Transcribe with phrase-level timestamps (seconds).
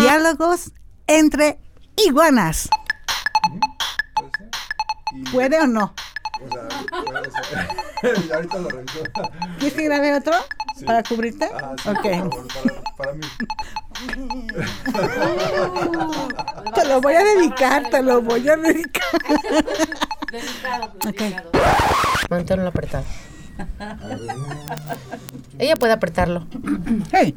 [0.00, 0.72] Diálogos
[1.06, 1.58] entre
[1.96, 2.68] iguanas.
[5.32, 5.94] ¿Puede o no?
[6.40, 6.68] O sea,
[7.04, 7.68] puede ser.
[8.28, 8.98] Y ahorita lo reviso.
[9.58, 10.34] ¿Quieres que grabe otro?
[10.76, 10.84] Sí.
[10.84, 11.50] ¿Para cubrirte?
[11.52, 12.02] Ah, sí, ok.
[12.30, 13.26] por favor, para, para mí.
[16.74, 19.02] Te lo voy a dedicar, te lo voy a dedicar.
[21.08, 21.22] Ok.
[22.30, 23.04] Manténlo apretado.
[25.58, 26.46] Ella puede apretarlo.
[27.10, 27.36] Hey.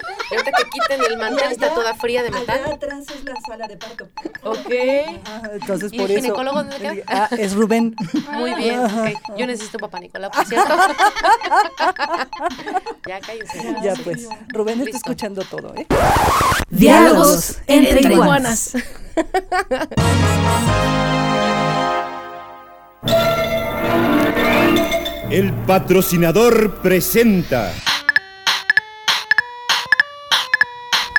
[0.31, 2.61] Ahorita que quiten el mantel, está toda fría de metal.
[2.73, 4.07] atrás es la sala de parto.
[4.43, 4.71] Ok.
[5.25, 6.21] Ah, entonces ¿Y por el eso.
[6.23, 6.93] ginecólogo dónde queda?
[7.07, 7.95] Ah, es Rubén.
[8.31, 8.79] Muy bien.
[8.79, 9.37] ok.
[9.37, 10.73] Yo necesito papá Nicolás, por cierto.
[13.07, 13.75] ya cállense.
[13.83, 14.27] Ya pues.
[14.49, 14.97] Rubén está Listo.
[14.97, 15.85] escuchando todo, ¿eh?
[16.69, 18.73] Diálogos entre iguanas.
[25.29, 27.71] El patrocinador presenta.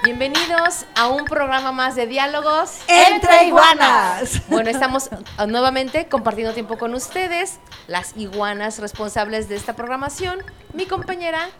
[0.04, 4.42] Bienvenidos a un programa más de diálogos Entre iguanas.
[4.48, 10.40] Bueno, estamos uh, nuevamente compartiendo tiempo con ustedes, las iguanas responsables de esta programación,
[10.74, 11.50] mi compañera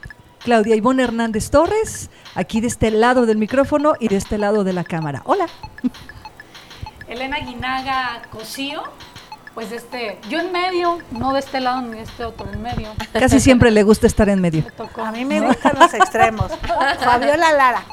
[0.41, 4.73] Claudia Ivonne Hernández Torres, aquí de este lado del micrófono y de este lado de
[4.73, 5.23] la cámara.
[5.25, 5.47] Hola.
[7.07, 8.83] Elena Guinaga Cosío,
[9.55, 12.89] pues este, yo en medio, no de este lado ni de este otro, en medio.
[13.13, 14.65] Casi siempre le gusta estar en medio.
[14.65, 15.05] Me tocó.
[15.05, 16.51] A mí me gustan los extremos.
[17.05, 17.85] Fabiola Lara,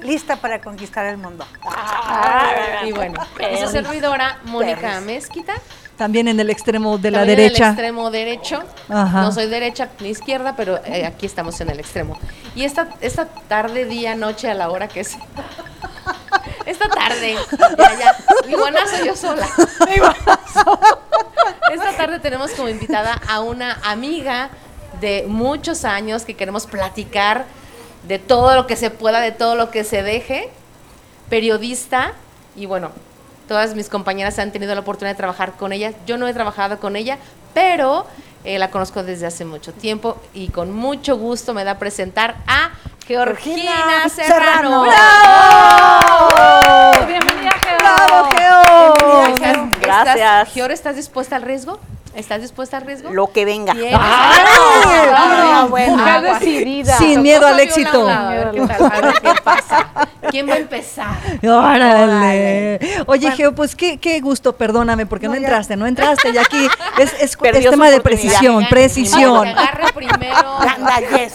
[0.00, 1.46] lista para conquistar el mundo.
[2.84, 3.20] y bueno,
[3.52, 5.00] y su servidora Mónica.
[5.00, 5.54] Mezquita.
[5.96, 7.68] También en el extremo de la también en el derecha.
[7.68, 8.62] extremo derecho.
[8.90, 9.22] Ajá.
[9.22, 12.18] No soy derecha ni izquierda, pero eh, aquí estamos en el extremo.
[12.54, 15.16] Y esta, esta tarde, día, noche, a la hora que es.
[16.66, 17.36] Esta tarde,
[17.78, 18.16] ya, ya,
[18.48, 19.46] iguanazo yo sola.
[21.72, 24.50] Esta tarde tenemos como invitada a una amiga
[25.00, 27.44] de muchos años que queremos platicar
[28.06, 30.50] de todo lo que se pueda, de todo lo que se deje.
[31.28, 32.12] Periodista
[32.54, 32.90] y bueno,
[33.48, 35.92] todas mis compañeras han tenido la oportunidad de trabajar con ella.
[36.06, 37.18] Yo no he trabajado con ella,
[37.52, 38.06] pero
[38.44, 42.36] eh, la conozco desde hace mucho tiempo y con mucho gusto me da a presentar
[42.46, 42.70] a
[43.06, 44.84] Georgina Georgina Serrano.
[44.84, 46.26] Serrano.
[47.06, 47.78] Bienvenida, Geo.
[47.78, 48.94] ¡Bravo, Geo!
[49.24, 49.68] Bienvenida, Geo.
[49.80, 50.52] Gracias.
[50.52, 51.80] Geor, ¿estás dispuesta al riesgo?
[52.16, 53.10] ¿Estás dispuesta al riesgo?
[53.10, 53.74] Lo que venga.
[53.94, 55.98] Ah, bueno.
[55.98, 56.96] Mujer decidida.
[56.96, 58.08] Sin miedo al éxito.
[58.08, 59.90] A ver qué tal, a ver qué pasa.
[60.30, 61.16] ¿Quién va a empezar?
[61.42, 62.80] Órale.
[63.06, 66.30] Oye, Geo, pues qué, qué gusto, perdóname, porque no, entraste, no entraste.
[66.30, 66.66] Y aquí
[66.98, 69.44] es, tema de precisión, precisión.
[69.44, 70.58] que Agarre primero.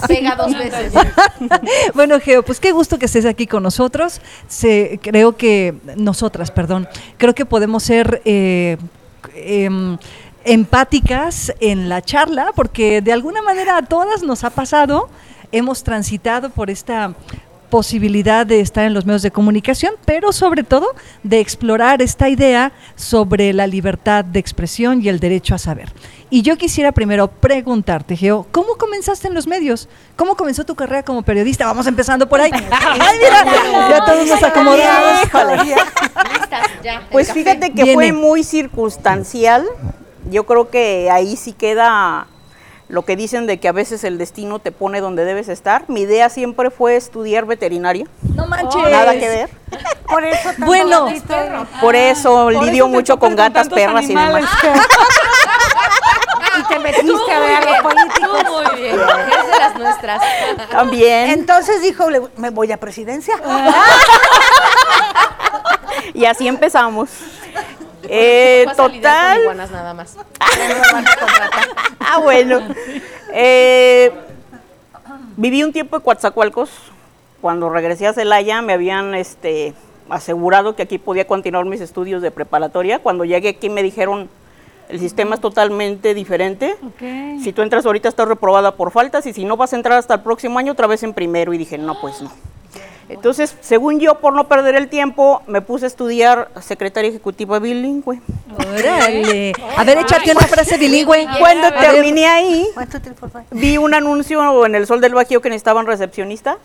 [0.08, 0.94] Pega dos veces.
[1.94, 4.22] Bueno, Geo, pues qué gusto que estés aquí con nosotros.
[4.48, 6.88] Se, creo que, nosotras, perdón,
[7.18, 8.78] creo que podemos ser eh,
[9.36, 9.98] em,
[10.44, 15.10] empáticas en la charla, porque de alguna manera a todas nos ha pasado,
[15.52, 17.14] hemos transitado por esta
[17.72, 20.88] posibilidad de estar en los medios de comunicación, pero sobre todo
[21.24, 25.92] de explorar esta idea sobre la libertad de expresión y el derecho a saber.
[26.30, 29.90] Y yo quisiera primero preguntarte, Geo, ¿cómo comenzaste en los medios?
[30.16, 31.66] ¿Cómo comenzó tu carrera como periodista?
[31.66, 32.52] Vamos empezando por ahí.
[32.72, 35.22] Ay, mira, ya todos nos acomodamos.
[37.12, 39.66] Pues fíjate que fue muy circunstancial.
[40.32, 42.26] Yo creo que ahí sí queda
[42.88, 45.84] lo que dicen de que a veces el destino te pone donde debes estar.
[45.90, 48.06] Mi idea siempre fue estudiar veterinaria.
[48.36, 48.82] No manches.
[48.90, 49.50] Nada que ver.
[50.08, 51.08] Por eso tanto Bueno.
[51.82, 54.44] Por eso Por lidio eso mucho con gatas, perras y demás.
[56.60, 58.44] Y te metiste a ver a los políticos.
[58.46, 59.00] Tú muy bien.
[59.00, 60.22] Es de las nuestras.
[60.70, 61.30] También.
[61.30, 63.36] Entonces dijo, le- me voy a presidencia.
[66.14, 67.10] Y así empezamos.
[68.14, 69.42] Eh, con total.
[69.42, 70.18] iguanas nada más.
[72.00, 72.60] Ah, bueno.
[73.34, 74.12] Eh,
[75.38, 76.70] viví un tiempo en Coatzacoalcos.
[77.40, 79.74] Cuando regresé a Celaya me habían este,
[80.10, 83.00] asegurado que aquí podía continuar mis estudios de preparatoria.
[83.00, 84.30] Cuando llegué aquí me dijeron,
[84.90, 86.76] el sistema es totalmente diferente.
[87.42, 90.16] Si tú entras ahorita estás reprobada por faltas y si no vas a entrar hasta
[90.16, 91.54] el próximo año otra vez en primero.
[91.54, 92.30] Y dije, no, pues no.
[93.14, 98.22] Entonces, según yo, por no perder el tiempo, me puse a estudiar secretaria ejecutiva bilingüe.
[98.58, 99.54] Órale.
[99.78, 101.28] A ver, échate una frase bilingüe.
[101.40, 101.92] Cuando A ver.
[101.92, 102.68] terminé ahí,
[103.52, 106.58] vi un anuncio en el Sol del Bajío que necesitaban recepcionista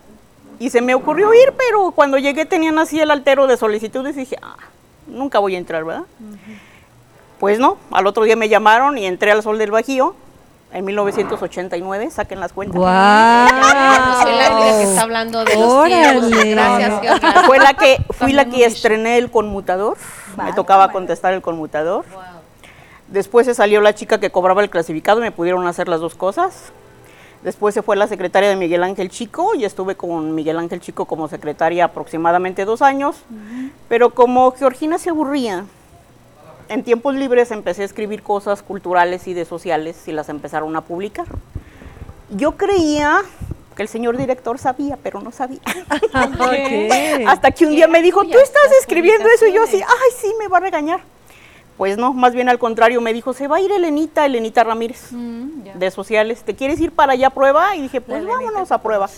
[0.58, 4.20] y se me ocurrió ir, pero cuando llegué tenían así el altero de solicitudes y
[4.20, 4.56] dije, ah,
[5.06, 6.04] nunca voy a entrar, ¿verdad?
[7.38, 10.14] Pues no, al otro día me llamaron y entré al Sol del Bajío
[10.72, 12.76] en 1989, saquen las cuentas.
[12.76, 13.48] ¡Guau!
[13.48, 16.32] No soy la única que está hablando de los tiempos.
[16.32, 16.50] Órale.
[16.50, 17.42] Gracias, Georgia.
[17.46, 19.96] Fue la que, fui la que estrené el conmutador,
[20.42, 22.04] me tocaba contestar el conmutador.
[23.08, 26.14] Después se salió la chica que cobraba el clasificado y me pudieron hacer las dos
[26.14, 26.72] cosas.
[27.42, 31.04] Después se fue la secretaria de Miguel Ángel Chico y estuve con Miguel Ángel Chico
[31.04, 33.16] como secretaria aproximadamente dos años.
[33.88, 35.64] Pero como Georgina se aburría,
[36.68, 40.82] en tiempos libres empecé a escribir cosas culturales y de sociales y las empezaron a
[40.82, 41.26] publicar.
[42.30, 43.22] Yo creía
[43.76, 45.60] que el señor director sabía, pero no sabía.
[47.28, 50.02] Hasta que un día me dijo, tú estás escribiendo eso y yo así, publicaciones".
[50.02, 51.00] ay, sí, me va a regañar.
[51.76, 55.08] Pues no, más bien al contrario, me dijo, se va a ir Elenita, Elenita Ramírez,
[55.12, 55.74] Mm, ya.
[55.74, 56.42] de sociales.
[56.42, 57.76] ¿Te quieres ir para allá a prueba?
[57.76, 59.10] Y dije, pues vámonos a prueba.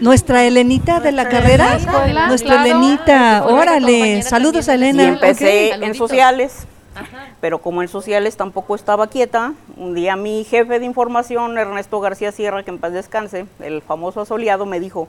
[0.00, 1.76] Nuestra Elenita de la carrera.
[1.76, 2.68] Escuela, Nuestra claro.
[2.70, 4.22] Elenita, órale.
[4.22, 4.96] Saludos a también.
[4.96, 5.14] Y Elena.
[5.14, 7.28] empecé en sociales, Ajá.
[7.40, 12.32] pero como en sociales tampoco estaba quieta, un día mi jefe de información, Ernesto García
[12.32, 15.08] Sierra, que en paz descanse, el famoso asoleado, me dijo,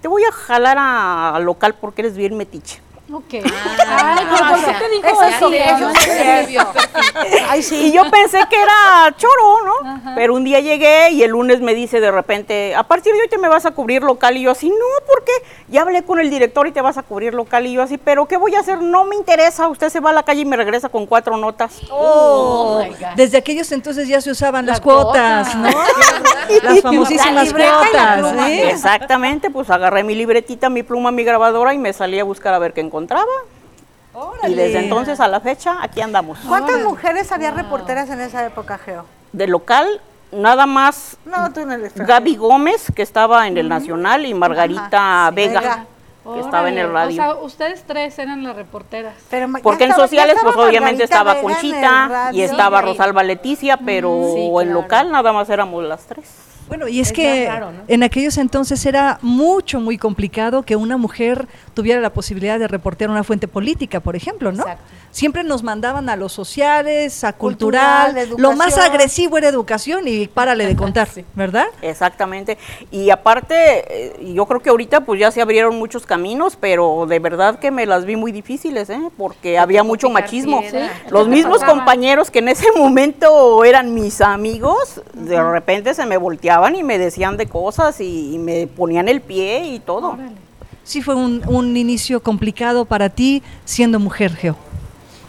[0.00, 2.80] te voy a jalar a, a local porque eres bien metiche.
[3.12, 3.44] Ok.
[3.86, 5.50] Ah, Ay, pero ¿por qué te dijo eso?
[7.48, 7.88] Ay, sí.
[7.88, 10.14] Y yo pensé que era choro, ¿no?
[10.14, 13.28] Pero un día llegué y el lunes me dice de repente, a partir de hoy
[13.28, 14.36] te me vas a cubrir local.
[14.36, 15.32] Y yo así, no, ¿por qué?
[15.68, 17.66] Ya hablé con el director y te vas a cubrir local.
[17.66, 18.80] Y yo así, pero ¿qué voy a hacer?
[18.80, 19.68] No me interesa.
[19.68, 21.80] Usted se va a la calle y me regresa con cuatro notas.
[21.90, 23.14] Oh, my God.
[23.16, 25.70] Desde aquellos entonces ya se usaban las La cuotas, cuota.
[25.70, 25.82] ¿no?
[26.62, 28.46] Las famosísimas La cuotas.
[28.46, 28.60] ¿sí?
[28.62, 32.58] Exactamente, pues agarré mi libretita, mi pluma, mi grabadora y me salí a buscar a
[32.58, 33.26] ver qué encontraba.
[34.46, 36.38] Y desde entonces a la fecha, aquí andamos.
[36.46, 39.06] ¿Cuántas mujeres había reporteras en esa época, Geo?
[39.32, 40.00] De local,
[40.30, 41.90] nada más No, tú en el.
[41.94, 45.86] Gaby Gómez, que estaba en el Nacional, y Margarita Ajá, sí, Vega, Vega.
[46.34, 47.22] que estaba en el radio.
[47.22, 49.14] O sea, ustedes tres eran las reporteras.
[49.30, 52.82] Pero Porque en estaba- sociales, pues obviamente estaba Vega Conchita y estaba.
[52.82, 54.70] Rosalba Leticia, pero Sí, en claro.
[54.72, 56.26] local nada más éramos las tres.
[56.68, 57.82] Bueno, y es, Es que más raro, ¿no?
[57.88, 63.10] en aquellos entonces era mucho, muy complicado que una mujer tuviera la posibilidad de reportear
[63.10, 64.62] una fuente política, por ejemplo, ¿no?
[64.62, 64.84] Exacto.
[65.10, 70.26] Siempre nos mandaban a los sociales, a Cultural, cultural, lo más agresivo era educación y
[70.26, 71.66] párale de contar, ¿verdad?
[71.82, 72.56] Exactamente.
[72.90, 77.18] Y aparte, eh, yo creo que ahorita pues ya se abrieron muchos caminos, pero de
[77.18, 79.00] verdad que me las vi muy difíciles, ¿eh?
[79.18, 80.62] Porque había mucho machismo.
[80.62, 86.06] Los ¿Qué te mismos compañeros que en ese momento eran mis amigos, de repente se
[86.06, 86.16] me
[86.76, 90.16] y me decían de cosas y, y me ponían el pie y todo.
[90.84, 94.56] Sí fue un, un inicio complicado para ti siendo mujer, Geo.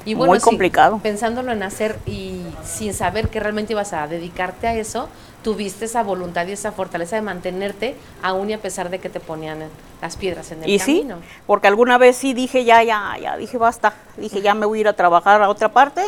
[0.05, 0.99] Y Muy sí, complicado.
[1.01, 5.07] pensándolo en hacer y sin saber que realmente ibas a dedicarte a eso,
[5.43, 9.21] tuviste esa voluntad y esa fortaleza de mantenerte aún y a pesar de que te
[9.21, 9.59] ponían
[10.01, 11.17] las piedras en el Y sí, camino.
[11.47, 14.81] porque alguna vez sí dije ya, ya, ya, dije basta, dije ya me voy a
[14.81, 16.01] ir a trabajar a otra parte.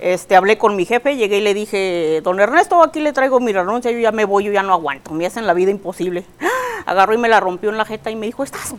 [0.00, 3.52] Este, hablé con mi jefe, llegué y le dije, don Ernesto, aquí le traigo mi
[3.52, 6.24] renuncia, yo ya me voy, yo ya no aguanto, me hacen la vida imposible.
[6.86, 8.74] Agarró y me la rompió en la jeta y me dijo, estás...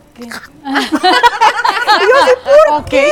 [2.72, 2.94] Ok.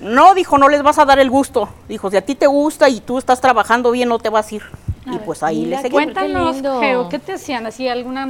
[0.00, 1.68] No, dijo, no les vas a dar el gusto.
[1.86, 4.54] Dijo, si a ti te gusta y tú estás trabajando bien, no te vas a
[4.54, 4.62] ir.
[5.06, 5.90] Y pues ahí le seguí.
[5.92, 6.56] Cuéntanos.
[6.80, 7.66] Geo, ¿qué te hacían?
[7.66, 8.26] ¿Así alguna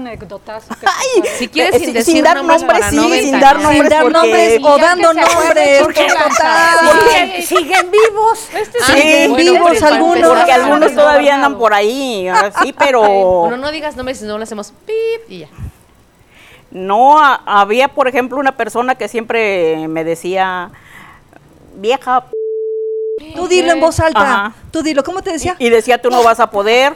[0.86, 1.36] Ay, pasara?
[1.38, 3.80] Si quieres sin sin- decir sin dar nombres sí, no sin dar nombres.
[3.80, 5.82] Sin dar porque- nombres Y o dando nombres.
[5.82, 6.06] porque.
[6.12, 8.48] Porque- Siguen vivos.
[8.54, 10.16] Este Ah, Sí, Siguen bueno, vivos algunos.
[10.16, 14.24] empezar, Porque algunos todavía andan por ahí, ah, sí, pero Bueno, no digas nombres, si
[14.24, 15.48] no le hacemos pip y ya.
[16.70, 20.70] no ha- había, por ejemplo, una persona que siempre me decía,
[21.74, 22.36] vieja, p-",
[23.34, 24.20] Tú dilo en voz alta.
[24.20, 24.54] Ajá.
[24.70, 25.56] Tú dilo, ¿cómo te decía?
[25.58, 26.94] y decía, tú no vas a poder.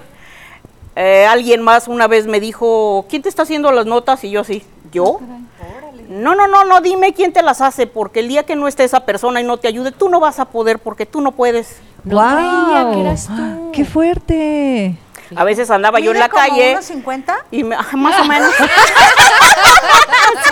[0.97, 4.23] Eh, alguien más una vez me dijo, ¿quién te está haciendo las notas?
[4.25, 4.63] Y yo así,
[4.93, 5.21] ¿yo?
[6.09, 8.85] No, no, no, no, dime quién te las hace, porque el día que no esté
[8.85, 11.79] esa persona y no te ayude, tú no vas a poder, porque tú no puedes.
[12.05, 13.71] No creía que eras tú.
[13.73, 14.97] ¡Qué fuerte!
[15.37, 17.37] A veces andaba yo en la como calle unos 50.
[17.51, 18.51] y me- ah, más o menos.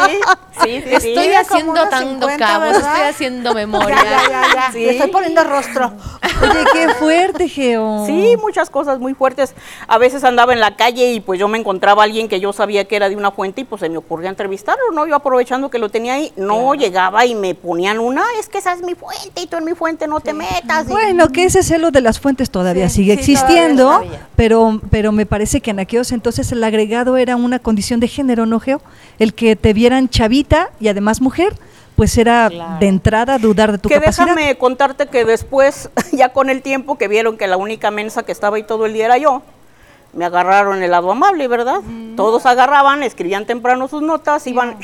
[0.06, 0.18] sí,
[0.62, 1.08] sí, sí, sí.
[1.14, 2.92] Estoy haciendo tanto 50, cabos, ¿verdad?
[2.92, 3.96] estoy haciendo memoria.
[3.96, 4.72] Ya, ya, ya, ya.
[4.72, 4.84] Sí.
[4.84, 5.92] Le estoy poniendo rostro.
[6.42, 8.04] Oye, qué fuerte, Geo.
[8.06, 9.54] Sí, muchas cosas muy fuertes.
[9.86, 12.52] A veces andaba en la calle y pues yo me encontraba a alguien que yo
[12.52, 15.06] sabía que era de una fuente y pues se me ocurría entrevistarlo, ¿no?
[15.06, 18.72] Yo aprovechando que lo tenía ahí, no llegaba y me ponían una, es que esa
[18.72, 20.86] es mi fuente y tú en mi fuente no te metas.
[20.86, 24.28] y- Bueno, que ese celo de las fuentes todavía Sí, sigue sí, existiendo, todavía, todavía.
[24.70, 28.46] Pero pero me parece que en aquellos entonces el agregado era una condición de género,
[28.46, 28.80] ¿no, Geo?
[29.18, 31.54] El que te vieran chavita y además mujer,
[31.96, 32.78] pues era Claro.
[32.78, 34.26] de entrada dudar de tu que capacidad.
[34.26, 38.30] déjame contarte que después, ya con el tiempo que vieron que la única mensa que
[38.32, 39.42] estaba ahí todo el día era yo,
[40.12, 41.80] me agarraron el lado amable, ¿verdad?
[42.16, 44.76] Todos agarraban, escribían temprano sus notas, iban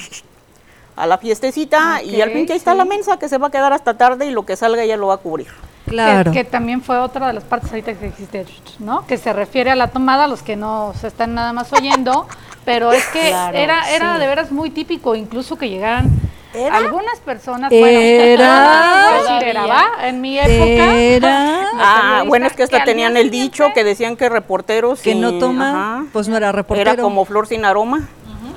[0.97, 3.51] a la fiestecita y al fin que ahí está la mensa que se va a
[3.51, 5.49] quedar hasta tarde y lo que salga ella lo va a cubrir.
[5.89, 6.33] Claro.
[6.33, 8.47] Que, que también fue otra de las partes ahorita que dijiste,
[8.79, 9.07] ¿no?
[9.07, 12.27] Que se refiere a la tomada, los que no se están nada más oyendo,
[12.65, 14.21] pero es que Claro, era, era sí.
[14.21, 16.09] de veras muy típico, incluso que llegaran
[16.55, 16.77] ¿Era?
[16.77, 19.11] algunas personas, Era.
[19.11, 19.85] bueno, decir, era, ¿va?
[20.03, 20.95] en mi época.
[20.97, 25.15] Era Ah, bueno, es que hasta que tenían el dicho que decían que reporteros que
[25.15, 26.91] no y- toma, ajá, pues no era reportero.
[26.93, 28.09] era como flor sin aroma.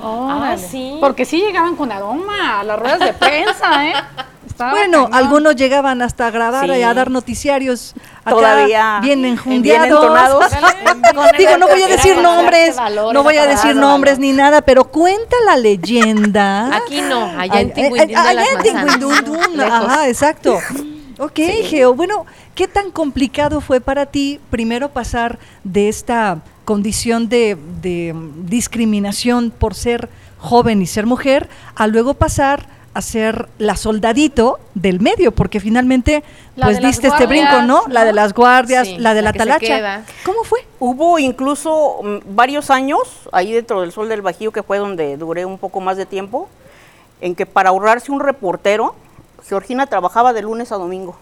[0.04, 0.98] Ah, sí.
[1.00, 3.94] Porque sí llegaban con aroma a las ruedas de prensa, ¿eh?
[4.52, 5.14] Estaba Bueno, cañón.
[5.26, 6.76] algunos llegaban hasta a grabar Sí.
[6.76, 7.94] y a dar noticiarios
[8.24, 9.88] acá Todavía bien bien enjundiados.
[10.04, 10.46] entonados.
[11.38, 14.28] Digo, no voy a decir nombres, valor, no voy a decir nombres valor.
[14.32, 16.76] ni nada, pero cuenta la leyenda.
[16.78, 18.62] Aquí no, allá en Ay, Tinguindín de allá en.
[18.64, 19.60] Tinguindundún.
[19.62, 20.60] Ajá, exacto.
[21.20, 21.94] Ok, Geo.
[21.94, 29.52] Bueno, ¿qué tan complicado fue para ti primero pasar de esta condición de, de discriminación
[29.52, 35.32] por ser joven y ser mujer a luego pasar a ser la soldadito del medio?
[35.32, 36.24] Porque finalmente,
[36.56, 37.84] La pues diste este brinco, ¿no?
[37.88, 40.04] La de las guardias, Sí, la de la, talacha.
[40.26, 40.66] ¿Cómo fue?
[40.80, 45.46] Hubo incluso mm, varios años ahí dentro del Sol del Bajío, que fue donde duré
[45.46, 46.50] un poco más de tiempo,
[47.22, 48.96] en que para ahorrarse un reportero,
[49.48, 51.16] Georgina trabajaba de lunes a domingo.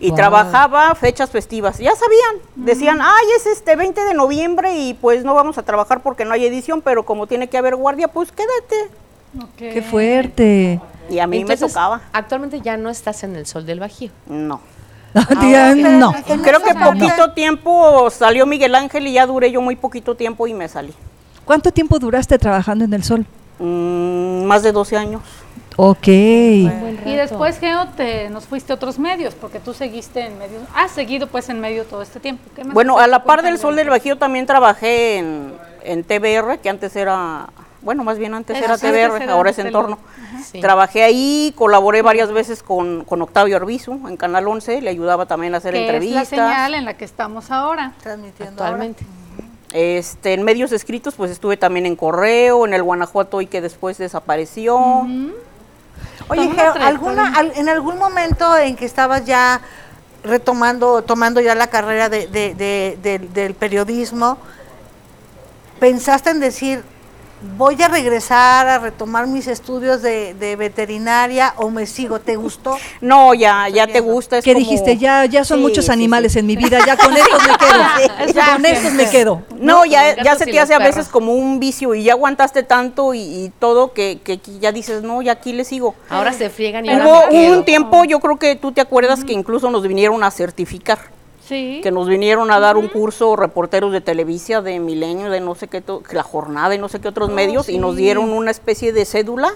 [0.00, 0.16] Y Wow.
[0.16, 1.78] trabajaba fechas festivas.
[1.78, 6.02] Ya sabían, decían, ay, es este 20 de noviembre y pues no vamos a trabajar
[6.02, 8.90] porque no hay edición, pero como tiene que haber guardia, pues quédate.
[9.56, 10.80] Qué fuerte.
[11.10, 12.00] Y a mí Entonces, me tocaba.
[12.12, 14.10] Actualmente ya no estás en el sol del Bajío.
[14.26, 14.60] No.
[15.98, 16.14] No.
[16.42, 20.54] Creo que poquito tiempo salió Miguel Ángel y ya duré yo muy poquito tiempo y
[20.54, 20.94] me salí.
[21.44, 23.26] ¿Cuánto tiempo duraste trabajando en el sol?
[23.58, 25.22] Mm, más de 12 años.
[25.76, 26.08] Ok.
[26.08, 30.90] Y después, Geo, te, nos fuiste a otros medios, porque tú seguiste en medios, has
[30.90, 32.42] seguido pues en medio todo este tiempo.
[32.54, 33.58] ¿Qué más Bueno, a la par del.
[33.58, 37.48] Sol del Bajío también trabajé en, en TBR, que antes era,
[37.82, 39.98] bueno, más bien antes Era- era antes TBR, era ahora es Entorno.
[40.44, 40.60] Sí.
[40.60, 45.54] Trabajé ahí, colaboré varias veces con, con Octavio Arbizu en Canal 11, le ayudaba también
[45.54, 46.30] a hacer Que es entrevistas.
[46.32, 47.92] la señal en la que estamos ahora.
[48.02, 48.74] Transmitiendo ahora.
[48.84, 49.04] Actualmente.
[49.72, 53.96] Este, en medios escritos, pues estuve también en Correo, en el Guanajuato y que después
[53.98, 54.76] desapareció.
[56.28, 56.50] Oye.
[56.80, 59.60] ¿alguna, al- ¿en algún momento en que estabas ya
[60.24, 64.36] retomando, tomando ya la carrera de, de- de- del- del periodismo,
[65.80, 66.84] pensaste en decir,
[67.56, 72.20] voy a regresar a retomar mis estudios de, de veterinaria o me sigo?
[72.20, 72.76] ¿Te gustó?
[73.00, 74.38] No, ya, ya te gusta.
[74.38, 74.96] Es ¿Qué como- dijiste?
[74.96, 76.38] Ya, ya son Sí, muchos sí, animales sí.
[76.38, 78.52] en mi vida, ya con estos me quedo.
[78.54, 79.42] con estos me quedo.
[79.58, 83.12] No, ya, ya se te hace a veces como un vicio y ya aguantaste tanto
[83.14, 85.94] y, y todo que, que aquí ya dices, no, ya aquí le sigo.
[86.08, 87.58] Ahora se friegan y ahora Hubo me quedo.
[87.58, 90.98] un tiempo, yo creo que tú te acuerdas que incluso nos vinieron a certificar,
[91.52, 91.80] Sí.
[91.82, 95.68] que nos vinieron a dar un curso reporteros de Televisa, de Milenio, de no sé
[95.68, 95.82] qué,
[96.12, 99.52] La Jornada y no sé qué otros medios, y nos dieron una especie de cédula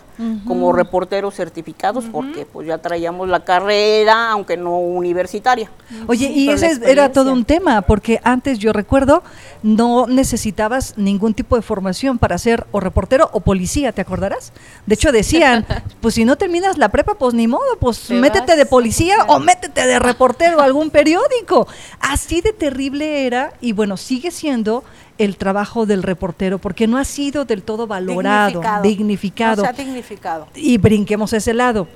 [0.47, 5.71] como reporteros certificados, porque pues ya traíamos la carrera, aunque no universitaria.
[6.07, 9.23] Oye, y ese es- era todo un tema, porque antes yo recuerdo,
[9.62, 14.53] no necesitabas ningún tipo de formación para ser o reportero o policía, ¿te acordarás?
[14.87, 15.65] De hecho decían,
[16.00, 19.17] pues si no terminas la prepa, pues ni modo, pues Te métete vas, de policía
[19.29, 21.67] o métete de reportero a algún periódico.
[22.00, 24.85] Así de terrible era, y bueno, sigue siendo
[25.19, 29.62] el trabajo del reportero, porque no ha sido del todo valorado, dignificado.
[29.62, 30.49] No se ha dignificado.
[30.55, 31.88] y brinquemos a ese lado.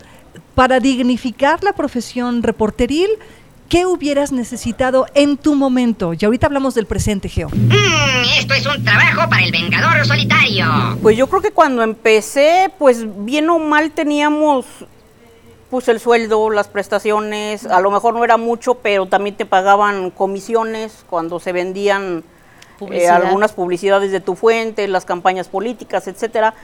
[0.55, 3.09] Para dignificar la profesión reporteril,
[3.69, 6.13] ¿qué hubieras necesitado en tu momento?
[6.13, 7.49] Y ahorita hablamos del presente, Geo.
[7.49, 7.71] Mm,
[8.39, 10.99] esto es un trabajo para el Vengador Solitario.
[11.03, 14.67] Pues yo creo que cuando empecé, pues bien o mal teníamos
[15.71, 20.11] pues el sueldo, las prestaciones, a lo mejor no era mucho, pero también te pagaban
[20.11, 22.25] comisiones cuando se vendían
[22.91, 26.55] eh, algunas publicidades de tu fuente, las campañas políticas, etcétera.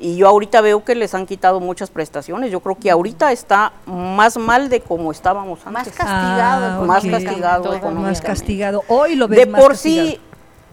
[0.00, 2.50] Y yo ahorita veo que les han quitado muchas prestaciones.
[2.50, 5.94] Yo creo que ahorita está más mal de como estábamos Más antes.
[5.94, 6.82] castigado.
[6.82, 8.26] Ah, Más castigado Más económicamente.
[8.26, 8.82] castigado.
[8.88, 10.08] Hoy lo ves De más por castigado.
[10.08, 10.20] sí,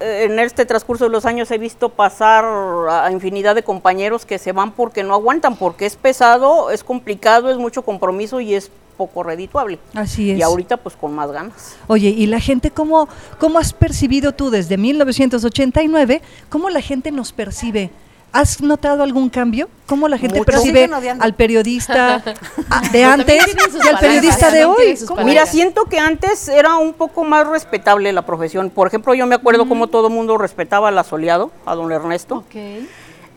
[0.01, 2.43] en este transcurso de los años he visto pasar
[2.89, 7.49] a infinidad de compañeros que se van porque no aguantan, porque es pesado, es complicado,
[7.49, 9.79] es mucho compromiso y es poco redituable.
[9.95, 10.39] Así es.
[10.39, 11.75] Y ahorita pues con más ganas.
[11.87, 13.07] Oye, ¿y la gente cómo,
[13.39, 16.21] cómo has percibido tú desde 1989?
[16.49, 17.89] ¿Cómo la gente nos percibe?
[18.33, 19.69] ¿Has notado algún cambio?
[19.85, 20.51] ¿Cómo la gente Mucho.
[20.51, 22.23] percibe al periodista
[22.93, 23.43] de antes
[23.83, 24.97] y al periodista de hoy?
[25.25, 28.69] Mira, siento que antes era un poco más respetable la profesión.
[28.69, 31.91] Por ejemplo, yo me acuerdo cómo todo el mundo respetaba a la Soleado, a don
[31.91, 32.37] Ernesto.
[32.37, 32.55] Ok.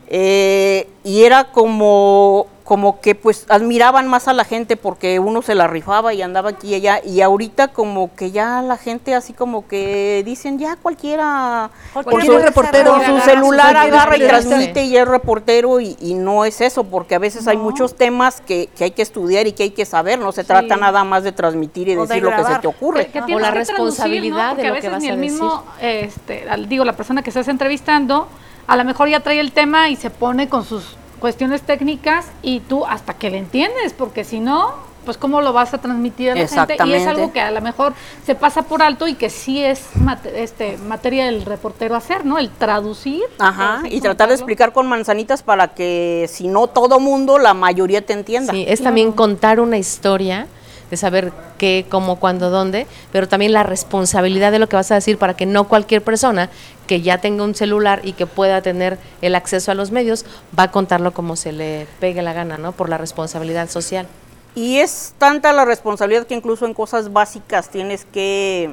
[0.07, 5.55] Eh, y era como como que pues admiraban más a la gente porque uno se
[5.55, 7.01] la rifaba y andaba aquí y allá.
[7.05, 12.25] Y ahorita como que ya la gente así como que dicen ya cualquiera por Cualquiera
[12.25, 12.95] su, puede reportero.
[12.95, 16.85] por su celular su- agarra y transmite y es reportero y, y no es eso
[16.85, 19.85] porque a veces hay muchos temas que, que hay que estudiar y que hay que
[19.85, 22.59] saber no se trata nada más de transmitir y O de decir lo que se
[22.61, 23.07] te ocurre.
[23.09, 24.63] Que- que O la responsabilidad ¿no?
[24.63, 27.29] de lo a que vas ni a el mismo, este, al- digo, la persona que
[27.29, 28.27] estás entrevistando,
[28.67, 32.61] a lo mejor ya trae el tema y se pone con sus cuestiones técnicas y
[32.61, 34.75] tú hasta que le entiendes, porque si no,
[35.07, 37.63] pues cómo lo vas a transmitir a la gente y es algo que a lo
[37.63, 37.95] mejor
[38.27, 42.37] se pasa por alto y que sí es mate- este, materia del reportero hacer, ¿no?
[42.37, 43.23] El traducir.
[43.39, 44.29] Ajá, y tratar contarlo.
[44.29, 48.53] de explicar con manzanitas para que si no todo mundo, la mayoría te entienda.
[48.53, 50.47] Sí, es también contar una historia,
[50.95, 54.95] de saber qué, cómo, cuándo, dónde, pero también la responsabilidad de lo que vas a
[54.95, 56.51] decir para que no cualquier persona
[56.87, 60.25] que ya tenga un celular y que pueda tener el acceso a los medios
[60.59, 62.73] va a contarlo como se le pegue la gana, ¿no?
[62.73, 64.07] Por la responsabilidad social.
[64.55, 68.71] Y es tanta la responsabilidad que incluso en cosas básicas tienes que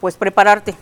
[0.00, 0.74] pues prepararte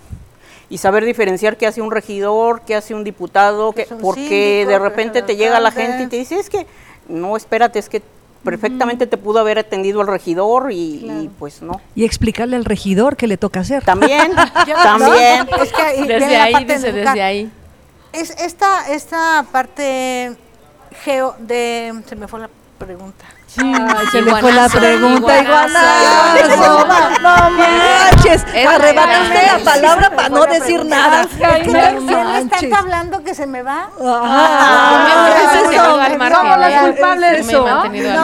[0.70, 4.00] y saber diferenciar qué hace un regidor, qué hace un diputado, ¿Qué que, es un
[4.00, 6.66] porque síndico, de repente te llega la gente y te dice, es que
[7.08, 8.02] no, espérate, es que
[8.44, 11.80] perfectamente te pudo haber atendido el regidor y, y, pues no.
[11.94, 13.84] Y explicarle al regidor qué le toca hacer.
[13.84, 14.32] También,
[14.66, 15.48] Yo- también.
[15.62, 17.52] Es que Desde ahí, de desde ahí.
[18.12, 20.36] Es esta, esta parte
[21.04, 22.02] geo de.
[22.06, 23.24] Se me fue la pregunta.
[23.56, 26.44] Ay, se le fue la pregunta, iguanazo.
[26.44, 26.86] iguanazo.
[27.22, 31.22] No manches, la palabra para no decir nada.
[31.22, 31.42] Es que
[32.48, 33.88] tanto hablando que se me va.
[34.00, 35.26] Ah,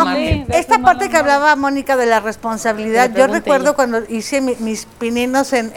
[0.05, 0.45] me.
[0.47, 1.21] Me esta parte no, que no.
[1.21, 5.73] hablaba Mónica de la responsabilidad, yo recuerdo cuando hice mi- mis pininos en,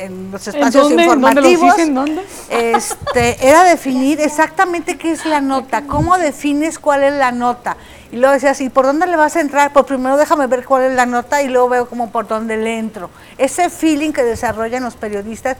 [0.00, 1.02] en, los espacios dónde?
[1.04, 1.78] ¿En dónde los informativos?
[1.78, 2.24] ¿En dónde?
[2.48, 7.76] Este, era definir exactamente qué es la nota, cómo defines cuál es la nota.
[8.12, 9.72] Y luego decías, ¿y por dónde le vas a entrar?
[9.72, 12.78] Pues primero déjame ver cuál es la nota y luego veo como por dónde le
[12.78, 13.10] entro.
[13.38, 15.56] Ese feeling que desarrollan los periodistas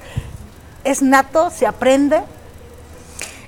[0.83, 2.23] es nato, se aprende.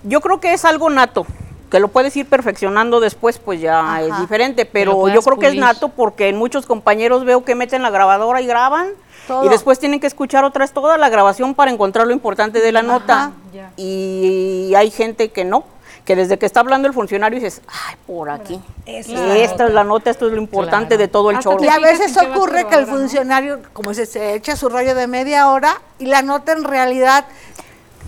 [0.05, 1.27] Yo creo que es algo nato,
[1.73, 4.03] que lo puedes ir perfeccionando después, pues ya Ajá.
[4.03, 7.81] es diferente, pero yo creo que es nato porque en muchos compañeros veo que meten
[7.83, 8.91] la grabadora y graban
[9.27, 9.47] Todo.
[9.47, 12.73] y después tienen que escuchar otra vez toda la grabación para encontrar lo importante de
[12.73, 13.33] la nota.
[13.79, 15.65] Y hay gente que no,
[16.05, 18.61] que desde que está hablando el funcionario dices, ay, por aquí.
[18.85, 21.01] Esta es la nota, esto es lo importante Claro.
[21.01, 21.65] de todo el Hasta choro.
[21.65, 25.49] Y a veces ocurre que el funcionario, como dice, se echa su rollo de media
[25.49, 27.25] hora y la nota en realidad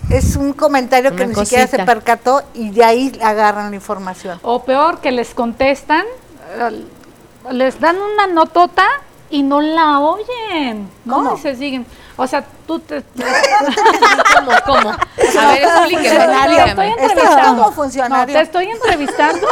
[0.09, 4.39] es un comentario que ni siquiera se percató y de ahí agarran la información.
[4.43, 6.05] O peor, que les contestan,
[6.57, 6.85] eh,
[7.51, 8.85] les dan una notota
[9.29, 10.89] y no la oyen.
[11.03, 11.15] ¿no?
[11.15, 11.35] ¿Cómo?
[11.35, 11.85] Y se siguen.
[12.17, 13.03] O sea, tú te...
[14.35, 14.51] ¿Cómo?
[14.65, 14.89] ¿Cómo?
[14.89, 16.65] A ver, explíqueme.
[16.69, 17.73] Estoy entrevistando.
[18.09, 19.47] No, te estoy entrevistando.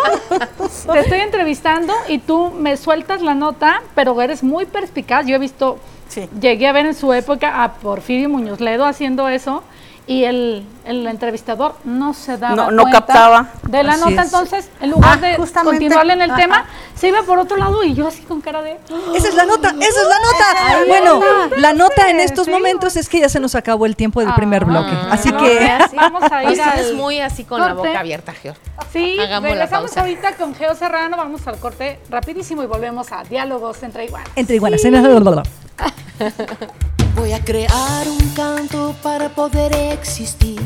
[0.93, 5.25] te estoy entrevistando y tú me sueltas la nota, pero eres muy perspicaz.
[5.25, 6.29] Yo he visto, Sí.
[6.39, 9.63] llegué a ver en su época a Porfirio Muñoz Ledo haciendo eso
[10.05, 13.47] y el, el entrevistador no se daba No- no cuenta captaba.
[13.69, 14.21] de la Así nota.
[14.21, 14.25] es.
[14.33, 16.41] Entonces, en lugar Ah, de continuarle en el Ajá.
[16.41, 18.77] tema, se iba por otro lado y yo así con cara de...
[19.15, 20.45] Esa es la nota, esa es la nota.
[20.87, 21.21] Bueno,
[21.57, 24.65] la nota en estos momentos es que ya se nos acabó el tiempo del primer
[24.65, 24.91] bloque.
[25.09, 27.97] Así no, que ya, sí, vamos a ir Estás al muy así con la boca
[27.99, 28.55] abierta, Geo.
[28.91, 30.01] Sí, Hagamos la regresamos pausa.
[30.01, 34.29] ahorita con Geo Serrano, vamos al corte rapidísimo y volvemos a diálogos entre iguales.
[34.35, 34.81] entre iguanas.
[37.23, 40.59] Voy a crear un canto para poder existir.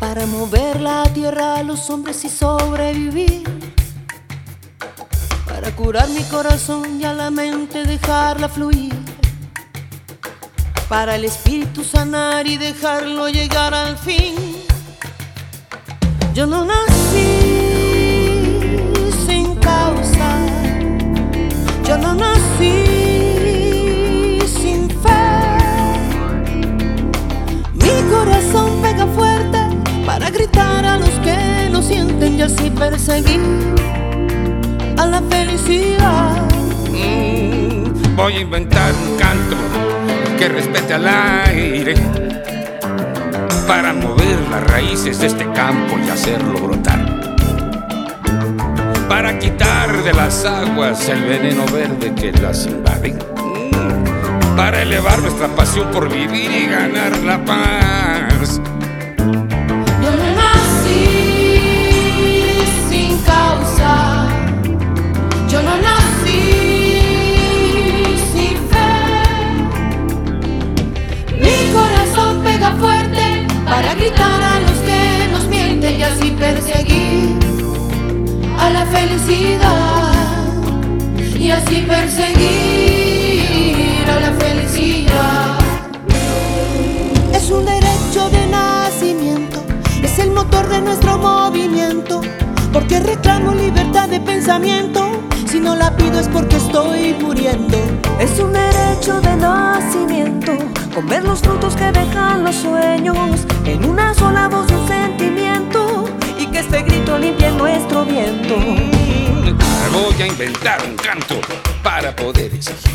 [0.00, 3.42] Para mover la tierra a los hombres y sobrevivir.
[5.46, 8.94] Para curar mi corazón y a la mente dejarla fluir.
[10.88, 14.64] Para el espíritu sanar y dejarlo llegar al fin.
[16.32, 17.36] Yo no nací
[19.26, 20.38] sin causa.
[21.86, 23.03] Yo no nací
[32.44, 33.40] así perseguir
[34.98, 36.46] a la felicidad.
[36.90, 39.56] Mm, voy a inventar un canto
[40.38, 41.94] que respete al aire
[43.66, 47.00] para mover las raíces de este campo y hacerlo brotar.
[49.08, 53.14] Para quitar de las aguas el veneno verde que las invade.
[53.14, 58.60] Mm, Para elevar nuestra pasión por vivir y ganar la paz.
[73.84, 77.38] para gritar a los que nos mienten y así perseguir
[78.58, 80.14] a la felicidad
[81.38, 83.44] y así perseguir
[84.08, 85.58] a la felicidad.
[87.34, 89.62] Es un derecho de nacimiento,
[90.02, 92.22] es el motor de nuestro movimiento,
[92.72, 95.10] porque reclamo libertad de pensamiento,
[95.46, 97.93] si no la pido es porque estoy muriendo.
[98.20, 100.52] Es un derecho de nacimiento,
[100.94, 106.04] comer los frutos que dejan los sueños, en una sola voz de un sentimiento,
[106.38, 108.56] y que este grito limpie nuestro viento.
[108.56, 111.40] Voy a inventar un canto
[111.82, 112.94] para poder exigir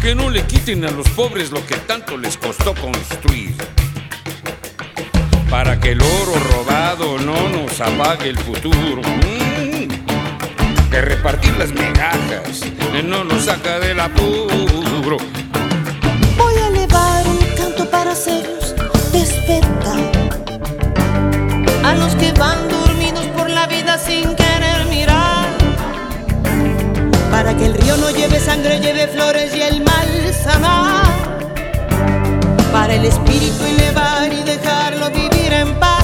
[0.00, 3.54] que no le quiten a los pobres lo que tanto les costó construir.
[5.50, 9.02] Para que el oro robado no nos apague el futuro.
[11.00, 12.60] Repartir las migajas
[13.04, 15.16] no nos saca del apuro.
[16.36, 18.74] Voy a elevar un canto para hacerlos
[19.10, 19.98] despertar.
[21.84, 25.48] A los que van dormidos por la vida sin querer mirar.
[27.30, 31.06] Para que el río no lleve sangre, lleve flores y el mal sanar.
[32.72, 35.99] Para el espíritu elevar y dejarlo vivir en paz.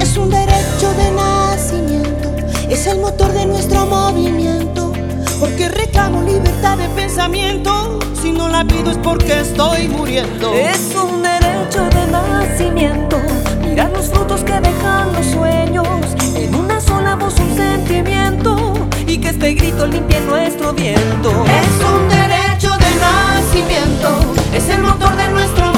[0.00, 2.34] Es un derecho de nacimiento,
[2.68, 4.92] es el motor de nuestro movimiento.
[5.38, 8.00] Porque reclamo libertad de pensamiento.
[8.20, 10.54] Si no la pido es porque estoy muriendo.
[10.54, 13.16] Es un derecho de nacimiento,
[13.62, 15.86] mirar los frutos que dejan los sueños,
[16.34, 18.74] en una sola voz un sentimiento,
[19.06, 21.30] y que este grito limpie nuestro viento.
[21.30, 25.75] Es un derecho de nacimiento, es el motor de nuestro.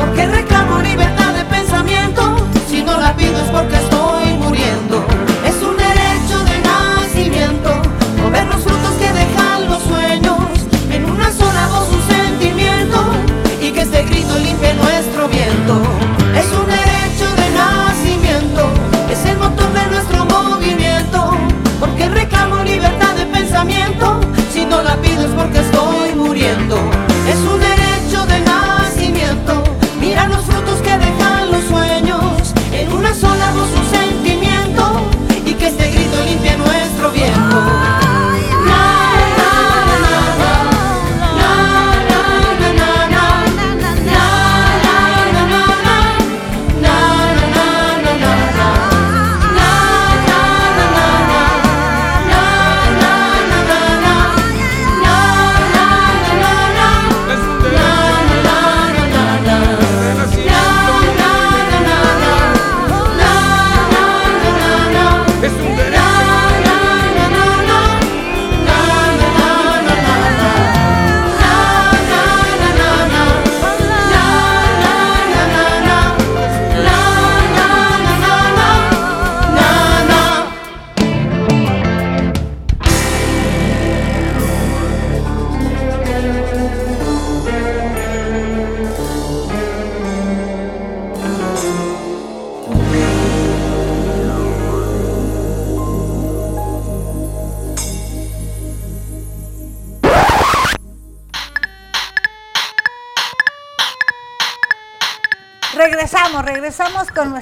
[0.00, 2.34] Porque reclamo libertad de pensamiento,
[2.70, 5.04] si no la pido es porque estoy muriendo.
[5.44, 7.70] Es un derecho de nacimiento,
[8.22, 10.38] mover los frutos que dejan los sueños,
[10.90, 12.98] en una sola voz un sentimiento,
[13.60, 15.82] y que este grito limpie nuestro viento.
[16.34, 18.70] Es un derecho de nacimiento,
[19.10, 21.36] es el motor de nuestro movimiento,
[21.78, 24.18] porque reclamo libertad de pensamiento,
[24.50, 25.19] si no la pido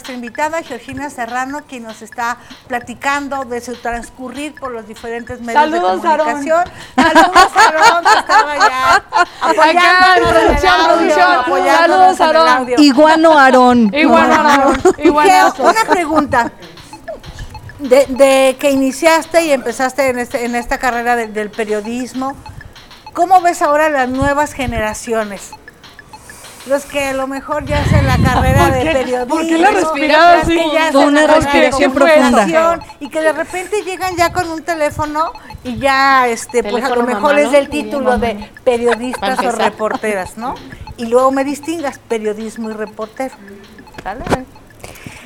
[0.09, 5.55] nuestra invitada Georgina Serrano, quien nos está platicando de su transcurrir por los diferentes medios
[5.63, 6.65] Saludos, de comunicación.
[6.97, 11.33] Saludos, Aarón, que estaba en el producción, audio, producción.
[11.33, 12.69] apoyándonos Saludos, Aarón.
[12.79, 13.91] Iguano Aarón.
[13.95, 14.81] Igual, Aarón,
[15.59, 16.53] una pregunta.
[17.79, 22.35] De, de que iniciaste y empezaste en, este, en esta carrera de- del periodismo,
[23.13, 25.51] ¿cómo ves ahora las nuevas generaciones?
[26.69, 29.35] Los que a lo mejor ya hacen la carrera ¿Por de periodismo.
[29.37, 30.57] ¿Por qué la respirada que así?
[30.73, 32.79] ya Fue hacen una respiración profunda.
[33.01, 35.33] Y que de repente llegan ya con un teléfono
[35.65, 37.53] y ya, este, pues a lo mejor mamá, es ¿no?
[37.53, 40.55] del título de periodistas o reporteras, ¿no?
[40.99, 43.35] Y luego me distingas periodismo y reportero.
[44.03, 44.25] ¿Sale?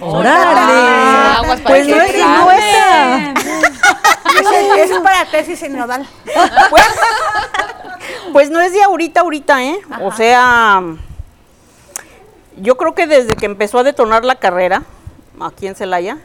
[0.01, 1.39] ¡Órale!
[1.39, 2.15] Aguas para Pues no es
[4.37, 6.07] Eso es para tesis sinodal.
[8.33, 9.79] Pues no es de ahorita, ahorita, ¿eh?
[10.01, 10.81] O sea,
[12.63, 14.85] yo creo que desde que empezó a detonar la carrera,
[15.41, 16.19] aquí en Celaya,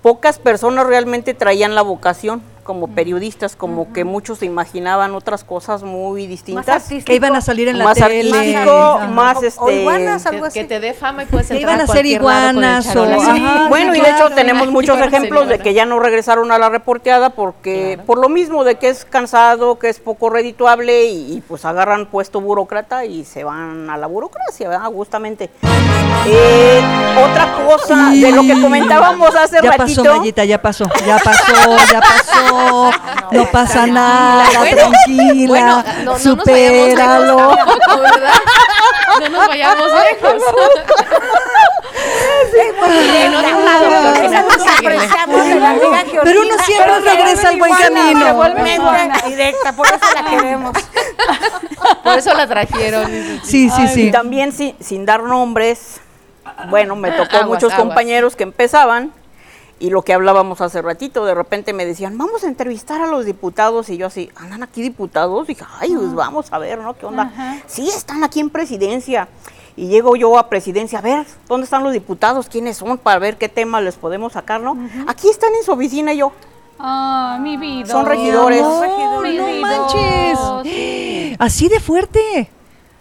[0.00, 2.40] pocas personas realmente traían la vocación.
[2.66, 6.68] Como periodistas, como que muchos se imaginaban otras cosas muy distintas.
[6.68, 7.04] artístico.
[7.06, 8.30] Que iban a salir en la más tele.
[8.36, 9.06] artístico, Ajá.
[9.06, 10.58] más o este iguanas, algo Que, así.
[10.60, 13.68] que te dé fama y puedes Que entrar iban a ser iguanas o- ajá.
[13.68, 14.26] bueno, y de claro.
[14.26, 18.28] hecho tenemos muchos ejemplos de que ya no regresaron a la reporteada porque por lo
[18.28, 23.04] mismo de que es cansado, que es poco redituable y, y, pues agarran puesto burócrata
[23.04, 24.86] y se van a la burocracia, ¿verdad?
[24.90, 25.50] Justamente.
[26.26, 26.80] Eh,
[27.22, 30.02] otra cosa de lo que comentábamos hace Ya ratito.
[30.02, 32.55] pasó, Mayita, ya pasó, ya pasó, ya pasó.
[33.32, 37.56] No pasa nada, tranquila, Bueno, no, no nos supéralo.
[39.20, 40.42] No nos vayamos lejos.
[42.54, 46.20] en otro lado, porque Nosotros no Georgina.
[46.22, 48.44] Pero uno siempre regresa al buen camino.
[49.26, 50.72] directa, por eso la queremos.
[52.02, 53.06] Por eso la trajeron.
[53.44, 54.10] Sí, sí, Y sí.
[54.10, 56.00] también sin, sin dar nombres,
[56.68, 57.86] bueno, me tocó Aguas, muchos aguas.
[57.86, 59.12] compañeros que empezaban
[59.78, 63.24] y lo que hablábamos hace ratito, de repente me decían, vamos a entrevistar a los
[63.26, 65.44] diputados y yo así, ¿andan aquí diputados?
[65.44, 66.94] Y dije, ay, pues vamos a ver, ¿no?
[66.94, 67.60] ¿Qué onda?
[67.66, 69.28] Sí, están aquí en presidencia.
[69.76, 72.48] Y llego yo a presidencia, a ver, ¿dónde están los diputados?
[72.48, 72.96] ¿Quiénes son?
[72.96, 74.74] Para ver qué temas les podemos sacar, ¿no?
[75.06, 76.32] Aquí están en su oficina y yo.
[76.78, 77.86] Ah, mi vida.
[77.86, 78.62] Son regidores.
[78.62, 78.80] No,
[79.22, 79.60] Mi no vida.
[79.60, 81.36] manches.
[81.38, 82.50] Así de fuerte.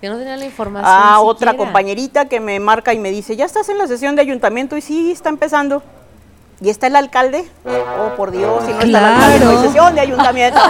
[0.02, 0.92] Yo no tenía la información.
[0.94, 4.22] A otra compañerita que me marca y me dice, ¿ya estás en la sesión de
[4.22, 4.76] ayuntamiento?
[4.76, 5.82] Y sí, está empezando.
[6.62, 7.50] ¿Y está el alcalde?
[7.66, 9.62] Oh, por Dios, si no está el alcalde, no hay Claro.
[9.62, 10.60] sesión de ayuntamiento.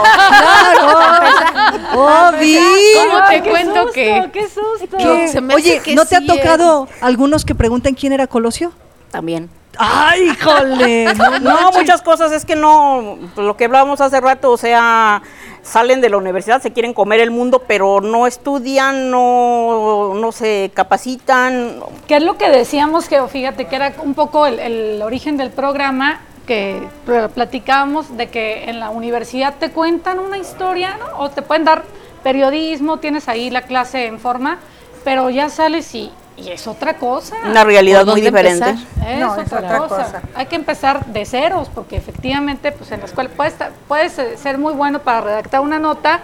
[1.97, 2.57] Oh, vi.
[2.95, 4.97] ¿Cómo Ay, te qué cuento susto, que qué susto.
[4.97, 5.27] ¿Qué?
[5.27, 8.71] Se me hace Oye, que ¿no te ha tocado algunos que preguntan quién era Colosio?
[9.11, 9.49] También.
[9.77, 11.13] ¡Ay, híjole!
[11.41, 15.21] No, muchas cosas es que no, lo que hablábamos hace rato, o sea,
[15.65, 20.71] salen de la universidad, se quieren comer el mundo, pero no estudian, no, no se
[20.73, 21.79] capacitan.
[22.07, 25.49] ¿Qué es lo que decíamos, que fíjate, que era un poco el, el origen del
[25.49, 31.23] programa, que pl- platicábamos de que en la universidad te cuentan una historia, ¿no?
[31.23, 31.83] O te pueden dar
[32.23, 34.59] periodismo, tienes ahí la clase en forma,
[35.03, 37.35] pero ya sales y, y es otra cosa.
[37.45, 38.69] Una realidad ¿Por muy diferente.
[38.69, 39.09] empezar?
[39.09, 39.95] Es, No, es otra, cosa.
[40.03, 40.21] cosa.
[40.35, 44.57] Hay que empezar de ceros, porque efectivamente, pues en la escuela puedes, estar- puedes ser
[44.57, 46.19] muy bueno para redactar una nota,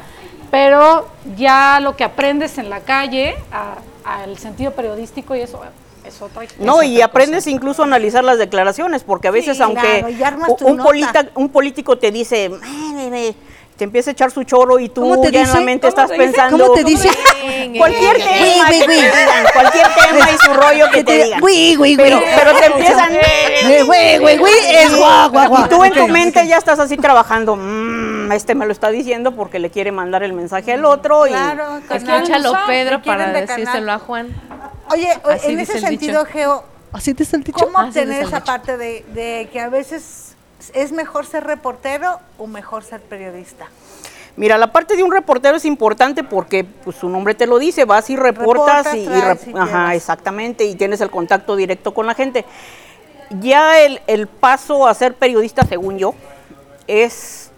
[0.49, 3.75] pero ya lo que aprendes en la calle, a-
[4.23, 5.61] al sentido periodístico y eso
[6.03, 9.57] es otra No, es y otra aprendes incluso a analizar las declaraciones, porque a veces
[9.57, 13.35] Sí, aunque claro, y un, polita- un político te dice, "Me, me, me",
[13.81, 15.57] te empieza a echar su choro y tú ¿Cómo te ya en dice?
[15.57, 16.23] la mente ¿Cómo estás te dice?
[16.27, 17.09] pensando ¿Cómo te dice?
[17.79, 18.99] cualquier tema güey, que güey.
[18.99, 21.39] te digan, cualquier tema y su rollo que te digan.
[21.41, 22.09] Güey, güey, güey.
[22.11, 23.09] Pero, pero te empiezan
[23.87, 25.65] Güey, güey, güey, es guau, guau, guau.
[25.65, 29.31] y tú en tu mente ya estás así trabajando, "Mm, este me lo está diciendo
[29.35, 32.53] porque le quiere mandar el mensaje al otro y Claro, Escúchalo.
[32.67, 34.27] Pedro, para decírselo a Juan.
[34.91, 36.31] Oye, Así en ese sentido, dicho.
[36.33, 36.63] Geo,
[36.93, 37.65] ¿Así te está el dicho?
[37.65, 38.45] ¿cómo obtener esa dicho.
[38.45, 40.35] parte de, de que a veces
[40.73, 43.67] es mejor ser reportero o mejor ser periodista?
[44.37, 47.83] Mira, la parte de un reportero es importante porque pues, su nombre te lo dice,
[47.85, 52.13] vas y reportas Reportas, y, rep- ajá, exactamente, y tienes el contacto directo con la
[52.13, 52.45] gente.
[53.41, 56.15] Ya el, el paso a ser periodista, según yo,
[56.87, 57.50] es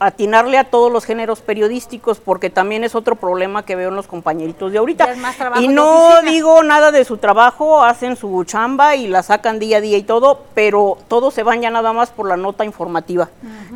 [0.00, 4.06] atinarle a todos los géneros periodísticos, porque también es otro problema que veo en los
[4.06, 5.08] compañeritos de ahorita.
[5.60, 9.80] Y no digo nada de su trabajo, hacen su chamba y la sacan día a
[9.80, 13.28] día y todo, pero todos se van ya nada más por la nota informativa.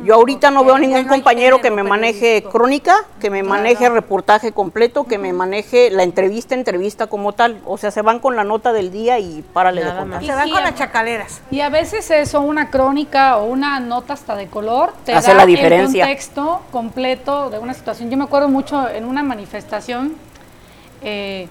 [0.03, 4.51] Yo ahorita no veo ningún no compañero que me maneje crónica, que me maneje reportaje
[4.51, 7.59] completo, que me maneje la entrevista, entrevista como tal.
[7.65, 10.07] O sea, se van con la nota del día y párale de contar.
[10.07, 10.25] más.
[10.25, 11.41] Se van y con las chacaleras.
[11.51, 15.37] Y a veces eso, una crónica o una nota hasta de color, te Hace da
[15.37, 16.12] la diferencia.
[16.71, 18.09] Completo de una situación.
[18.09, 20.13] Yo me acuerdo mucho en una manifestación,
[21.01, 21.47] eh,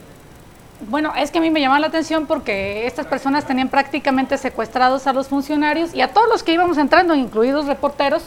[0.88, 5.06] bueno, es que a mí me llamaba la atención porque estas personas tenían prácticamente secuestrados
[5.06, 8.24] a los funcionarios y a todos los que íbamos entrando, incluidos reporteros,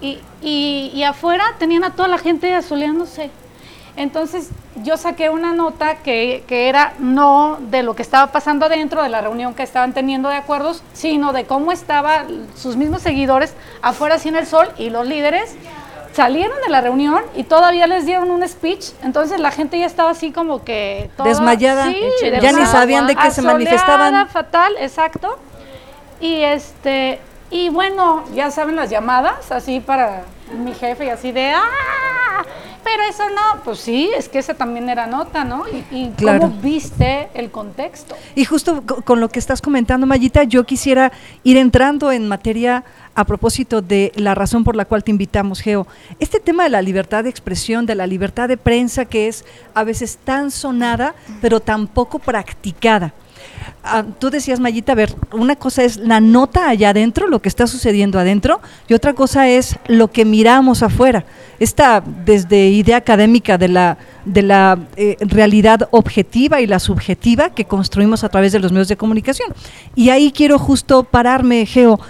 [0.00, 3.30] y, y- y afuera tenían a toda la gente asoleándose.
[4.00, 9.02] Entonces yo saqué una nota que, que era no de lo que estaba pasando adentro,
[9.02, 13.52] de la reunión que estaban teniendo de acuerdos, sino de cómo estaban sus mismos seguidores
[13.82, 15.54] afuera sin el sol y los líderes
[16.14, 20.10] salieron de la reunión y todavía les dieron un speech, entonces la gente ya estaba
[20.10, 21.84] así como que toda- Desmayada.
[21.84, 22.00] sí,
[22.40, 24.28] Ya ni sabían de qué se manifestaban.
[24.28, 25.38] fatal, exacto.
[26.20, 30.22] Y este y bueno, ya saben las llamadas así para
[30.58, 32.44] mi jefe y así de ah,
[32.82, 35.64] pero eso no, pues sí, es que esa también era nota, ¿no?
[35.68, 36.40] Y, y Claro.
[36.40, 38.16] cómo viste el contexto.
[38.34, 41.12] Y justo co- con lo que estás comentando, Mayita, yo quisiera
[41.44, 42.84] ir entrando en materia
[43.14, 45.86] a propósito de la razón por la cual te invitamos, Geo,
[46.18, 49.84] este tema de la libertad de expresión, de la libertad de prensa, que es a
[49.84, 53.12] veces tan sonada, pero tan poco practicada.
[53.82, 57.48] Ah, tú decías, Mayita, a ver, una cosa es la nota allá adentro, lo que
[57.48, 61.24] está sucediendo adentro, y otra cosa es lo que miramos afuera.
[61.58, 67.64] Esta, desde idea académica de la, de la eh, realidad objetiva y la subjetiva que
[67.64, 69.52] construimos a través de los medios de comunicación.
[69.94, 72.00] Y ahí quiero justo pararme, Geo.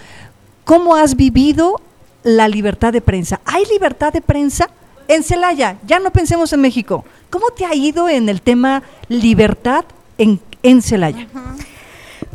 [0.64, 1.80] ¿Cómo has vivido
[2.24, 3.40] la libertad de prensa?
[3.44, 4.68] ¿Hay libertad de prensa?
[5.08, 7.04] En Celaya, ya no pensemos en México.
[7.30, 9.84] ¿Cómo te ha ido en el tema libertad
[10.18, 11.26] en, en Celaya?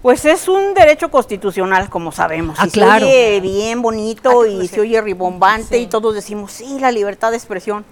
[0.01, 2.57] Pues es un derecho constitucional, como sabemos.
[2.59, 3.05] Ah, y claro.
[3.05, 7.38] Se oye bien bonito y se oye ribombante y todos decimos, sí, la libertad de
[7.38, 7.83] expresión.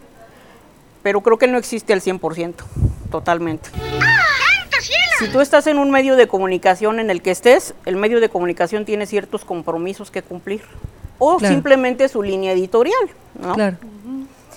[1.01, 2.53] Pero creo que no existe al 100%,
[3.11, 3.69] totalmente.
[5.19, 8.29] Si tú estás en un medio de comunicación en el que estés, el medio de
[8.29, 10.61] comunicación tiene ciertos compromisos que cumplir.
[11.19, 11.53] O Claro.
[11.53, 13.53] simplemente su línea editorial, ¿no?
[13.53, 13.77] Claro.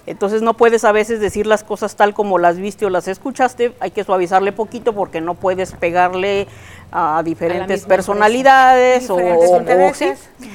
[0.06, 3.74] Entonces no puedes a veces decir las cosas tal como las viste o las escuchaste,
[3.80, 6.46] hay que suavizarle poquito porque no puedes pegarle
[6.92, 10.18] a diferentes personalidades o, Diferentes o- intereses.
[10.38, 10.50] sí.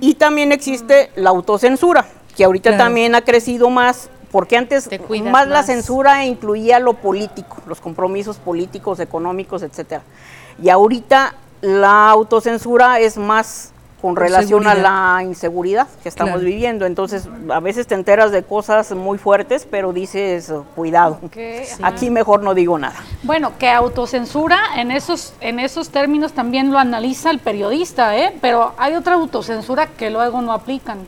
[0.00, 2.84] Y también existe la autocensura, que ahorita Claro.
[2.84, 5.66] también ha crecido más, porque antes Te cuidas más la más.
[5.66, 10.02] censura incluía lo político, los compromisos políticos, económicos, etcétera.
[10.62, 13.72] Y ahorita la autocensura es más
[14.04, 16.46] con relación a la inseguridad que estamos Claro.
[16.46, 16.84] viviendo.
[16.84, 21.18] Entonces, a veces te enteras de cosas muy fuertes, pero dices, "Oh, cuidado.
[21.82, 22.96] Aquí mejor no digo nada.
[23.22, 28.36] Bueno, que autocensura en esos, en esos términos también lo analiza el periodista, ¿eh?
[28.42, 30.98] Pero hay otra autocensura que luego no aplican,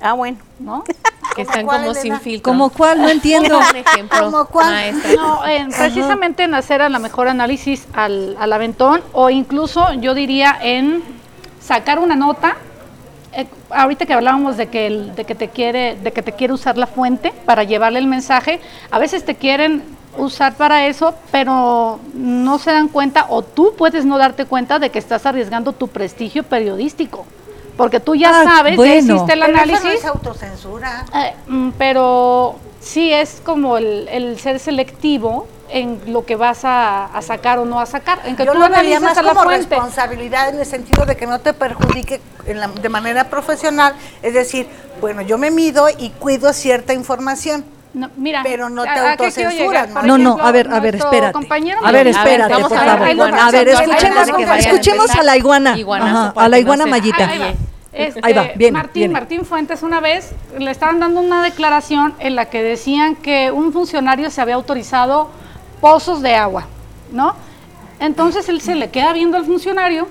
[0.00, 0.38] Ah, bueno.
[0.58, 0.82] ¿no?
[1.36, 2.50] Que están como sin filtro.
[2.52, 3.00] ¿Como cuál?
[3.00, 3.56] No entiendo.
[3.70, 4.92] Un ejemplo, ¿Cómo cuál?
[5.16, 10.14] No, en- precisamente en hacer a la mejor análisis al, al aventón o incluso yo
[10.14, 11.21] diría en
[11.62, 12.56] sacar una nota.
[13.34, 16.52] eh, ahorita que hablábamos de que, el- de, que te quiere, de que te quiere
[16.52, 19.82] usar la fuente para llevarle el mensaje, a veces te quieren
[20.18, 24.90] usar para eso, pero no se dan cuenta o tú puedes no darte cuenta de
[24.90, 27.24] que estás arriesgando tu prestigio periodístico.
[27.78, 29.14] Porque tú ya Ah, sabes, ya bueno.
[29.14, 29.84] hiciste el Pero eso análisis.
[29.84, 31.06] no es autocensura.
[31.14, 37.06] Eh, mm, pero sí es como el, el ser selectivo en lo que vas a,
[37.06, 38.20] a sacar o no a sacar.
[38.24, 39.66] En que Yo tú lo vería más a la como fuente.
[39.68, 43.94] responsabilidad en el sentido de que no te perjudique en la- de manera profesional.
[44.22, 44.66] Es decir,
[45.00, 47.64] bueno, yo me mido y cuido cierta información.
[47.94, 49.88] No, mira, Pero no te ¿a- a qué quiero autocensuras?
[49.88, 49.94] ¿no?
[50.00, 51.32] Por No, a ver, a ver, espérate.
[51.32, 53.02] compañero A ver, espérate, vamos por a- favor.
[53.06, 55.20] ahí lo A ver, vamos a- escuchemos, a escuchemos empezar.
[55.20, 55.76] a la iguana.
[56.00, 57.28] Ajá, a la iguana se mallita.
[57.28, 57.52] Ahí va.
[57.94, 59.12] Este, Ahí va, viene, Martín, viene.
[59.12, 63.70] Martín Fuentes una vez le estaban dando una declaración en la que decían que un
[63.74, 65.28] funcionario se había autorizado
[65.82, 66.64] pozos de agua,
[67.10, 67.34] ¿no?
[67.98, 70.08] Entonces él se le queda viendo al funcionario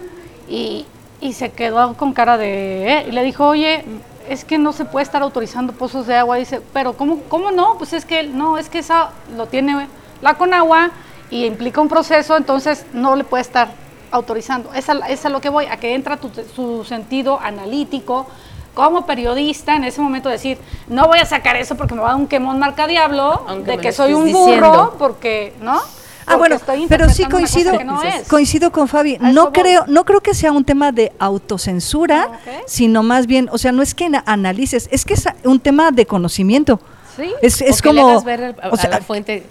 [0.48, 0.86] y,
[1.22, 2.88] y se quedó con cara de...
[2.88, 3.86] eh, y le dijo, oye,
[4.30, 6.36] es que no se puede estar autorizando pozos de agua.
[6.36, 7.78] Dice, pero ¿cómo, cómo no?
[7.78, 9.88] Pues es que no, es que esa lo tiene
[10.22, 10.92] la Conagua
[11.30, 13.70] y implica un proceso, entonces no le puede estar
[14.12, 14.74] autorizando.
[14.74, 14.90] Es
[15.26, 18.28] a lo que voy, a que entra tu, su sentido analítico
[18.74, 20.58] como periodista en ese momento decir,
[20.88, 23.72] no voy a sacar eso porque me va a dar un quemón marca diablo Aunque
[23.72, 24.96] de que soy un burro, diciendo.
[24.98, 25.80] porque, ¿no?
[26.28, 29.18] Ah, Porque bueno, pero sí coincido, no coincido con Fabi.
[29.20, 32.64] No creo, no creo que sea un tema de autocensura, Ok.
[32.68, 35.92] sino más bien, o sea, no es que na- analices, es que es un tema
[35.92, 36.80] de conocimiento.
[37.18, 37.34] Sí.
[37.42, 39.44] Es, es O como, hagas ver el- a, o sea, a la fuente.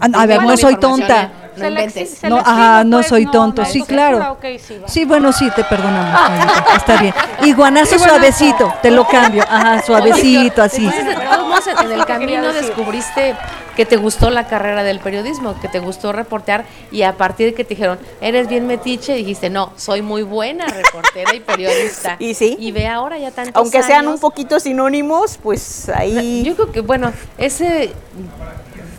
[0.00, 1.22] A, a ver, no soy tonta.
[1.24, 1.30] ¿eh?
[1.56, 2.22] No inventes.
[2.22, 4.38] No, ajá, no pues, soy tonto, no, sí, claro.
[4.86, 6.20] sí, bueno, sí, te perdonamos.
[6.76, 7.14] Está bien.
[7.42, 9.44] Iguanazo suavecito, te lo cambio.
[9.48, 10.86] Ajá, suavecito, así.
[10.86, 13.36] Entonces, de todos modos, en- el camino descubriste
[13.76, 17.54] que te gustó la carrera del periodismo, que te gustó reportear y a partir de
[17.54, 22.16] que te dijeron, eres bien metiche, dijiste, no, soy muy buena reportera y periodista.
[22.18, 22.56] Y sí.
[22.58, 26.42] Y ve ahora ya tantos Aunque sean un poquito sinónimos, pues ahí...
[26.44, 27.92] Yo creo que, bueno, ese,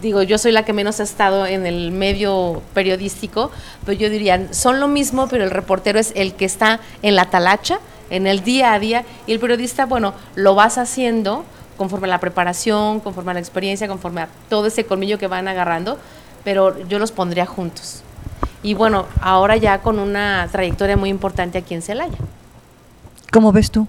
[0.03, 3.49] digo, yo soy la que menos ha estado en el medio periodístico,
[3.85, 7.29] pero yo diría, son lo mismo, pero el reportero es el que está en la
[7.31, 11.45] talacha, en el día a día, y el periodista, bueno, lo vas haciendo
[11.77, 15.47] conforme a la preparación, conforme a la experiencia, conforme a todo ese colmillo que van
[15.47, 15.97] agarrando,
[16.43, 18.03] pero yo los pondría juntos.
[18.61, 22.17] Y bueno, ahora ya con una trayectoria muy importante aquí en Celaya.
[23.31, 23.87] ¿Cómo ves tú?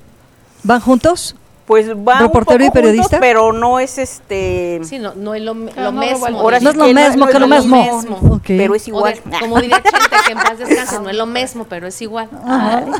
[0.62, 1.34] ¿Van juntos?
[1.66, 3.02] Pues va ¿Reportero y un poco periodista?
[3.04, 4.80] juntos, pero no es este...
[4.84, 6.26] Sí, no, no es lo, lo no mismo.
[6.38, 8.40] Ahora No sí es lo mismo que lo mismo.
[8.46, 9.14] Pero es igual.
[9.24, 12.28] de- como diría Chente, que en paz descanse, no es lo mismo, pero es igual.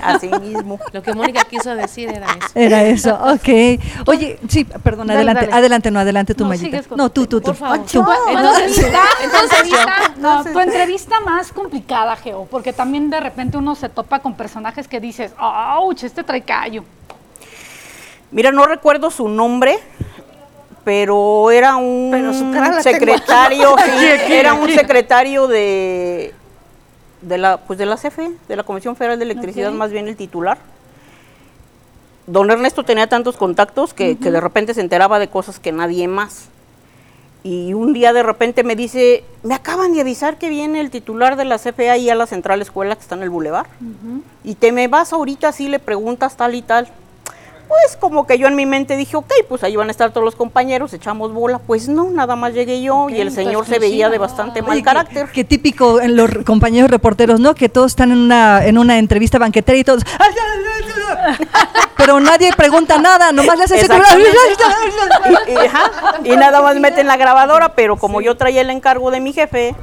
[0.03, 0.79] Así mismo.
[0.93, 2.49] Lo que Mónica quiso decir era eso.
[2.55, 3.81] Era eso, ok.
[4.07, 5.57] Oye, sí, perdón, Dale, adelante, dale.
[5.59, 6.81] adelante, no, adelante No, Mayita.
[6.97, 7.47] No, tu tú, tú, tú.
[7.49, 7.79] Por favor.
[7.81, 8.03] Tú.
[8.03, 13.21] Tu Entonces, entrevista, tu entonces entrevista- no, tu entrevista más complicada, Geo, porque también de
[13.21, 16.03] repente uno se topa con personajes que dices, ¡auch!
[16.03, 16.83] Este trae callo.
[18.35, 19.79] Mira, no recuerdo su nombre,
[20.83, 26.35] pero era un Pero secretario, sí, era un secretario de
[27.23, 30.17] de la pues de la CFE, de la Comisión Federal de Electricidad, más bien el
[30.17, 30.59] titular.
[32.27, 36.09] Don Ernesto tenía tantos contactos que, que de repente se enteraba de cosas que nadie
[36.09, 36.49] más.
[37.45, 41.37] Y un día de repente me dice, me acaban de avisar que viene el titular
[41.37, 43.67] de la CFE ahí a la central escuela que está en el bulevar.
[44.43, 46.89] Y te me vas ahorita así, le preguntas tal y tal.
[47.69, 50.25] Pues como que yo en mi mente dije, ok, pues ahí van a estar todos
[50.25, 51.59] los compañeros, echamos bola.
[51.59, 54.83] Pues no, nada más llegué yo y el señor se veía de bastante mal Oye,
[54.83, 55.29] carácter.
[55.33, 57.55] Qué, típico en los compañeros reporteros, ¿no?
[57.55, 60.03] Que todos están en una, en una entrevista banquetera y todos.
[61.97, 63.79] Pero nadie pregunta nada, nomás le hacen
[65.49, 65.91] y, y- ajá,
[66.23, 69.75] y nada más meten la grabadora, pero como yo traía el encargo de mi jefe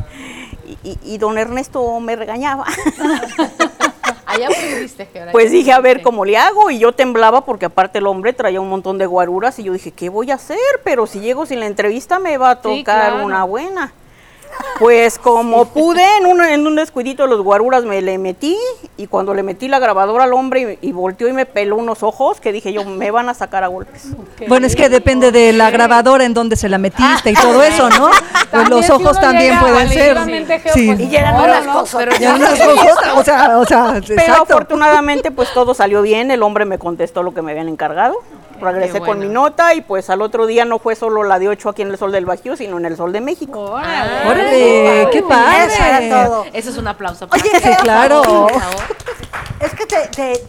[0.83, 2.65] y don Ernesto me regañaba,
[4.31, 6.69] Allá pudiste, Geora, pues dije, a ver cómo le hago.
[6.71, 9.91] Y yo temblaba porque aparte el hombre traía un montón de guaruras y yo dije,
[9.91, 10.57] ¿qué voy a hacer?
[10.83, 13.25] Pero si llego sin la entrevista me va a Sí, tocar claro.
[13.25, 13.93] una buena.
[14.79, 18.57] Pues como pude, en un, en un descuidito de los guaruras me le metí
[18.97, 22.03] y cuando le metí la grabadora al hombre y, y volteó y me peló unos
[22.03, 24.07] ojos que dije yo, me van a sacar a golpes.
[24.47, 27.89] Bueno, es que depende de la grabadora en donde se la metiste y todo eso,
[27.89, 28.09] ¿no?
[28.51, 30.17] Pues los ojos también pueden ser.
[30.73, 30.87] Sí.
[30.87, 32.19] pues, Y no, unas no, cosas.
[32.19, 34.43] Ya unas cosas, o sea, o sea, Pero exacto.
[34.43, 38.15] afortunadamente pues todo salió bien, el hombre me contestó lo que me habían encargado,
[38.61, 41.69] regresé con mi nota y pues al otro día no fue solo la de 8
[41.69, 43.59] aquí en el Sol del Bajío, sino en el Sol de México.
[43.59, 44.29] Órale.
[44.29, 45.65] Órale, qué padre.
[45.73, 46.45] Eso era todo.
[46.53, 47.27] Eso es un aplauso.
[47.31, 48.21] Oye, para- Geo, claro.
[48.23, 48.81] Por favor.
[49.59, 50.43] Es que te, te,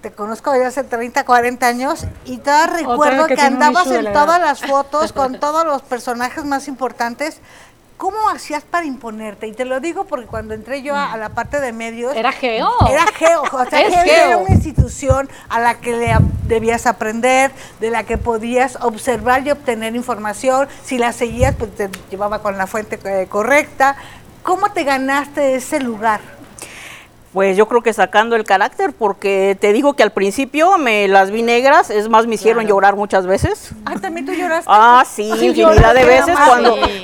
[0.00, 4.60] te conozco desde hace 30, 40 años y todavía recuerdo que andabas en todas las
[4.62, 7.40] fotos con todos los personajes más importantes.
[8.00, 9.46] ¿Cómo hacías para imponerte?
[9.46, 12.32] Y te lo digo porque cuando entré yo a, a la parte de medios, Era
[12.32, 12.70] Geo.
[12.90, 17.50] era Geo, o sea, Es Geo era una institución a la que le debías aprender,
[17.78, 20.66] de la que podías observar y obtener información.
[20.82, 23.96] Si la seguías, pues te llevaba con la fuente eh, correcta.
[24.44, 26.22] ¿Cómo te ganaste ese lugar?
[27.32, 31.30] Pues yo creo que sacando el carácter, porque te digo que al principio me las
[31.30, 33.70] vi negras, es más, me hicieron llorar muchas veces.
[33.84, 34.68] Ah, también tú lloraste.
[34.68, 36.36] Ah, sí, Sí, infinidad de veces.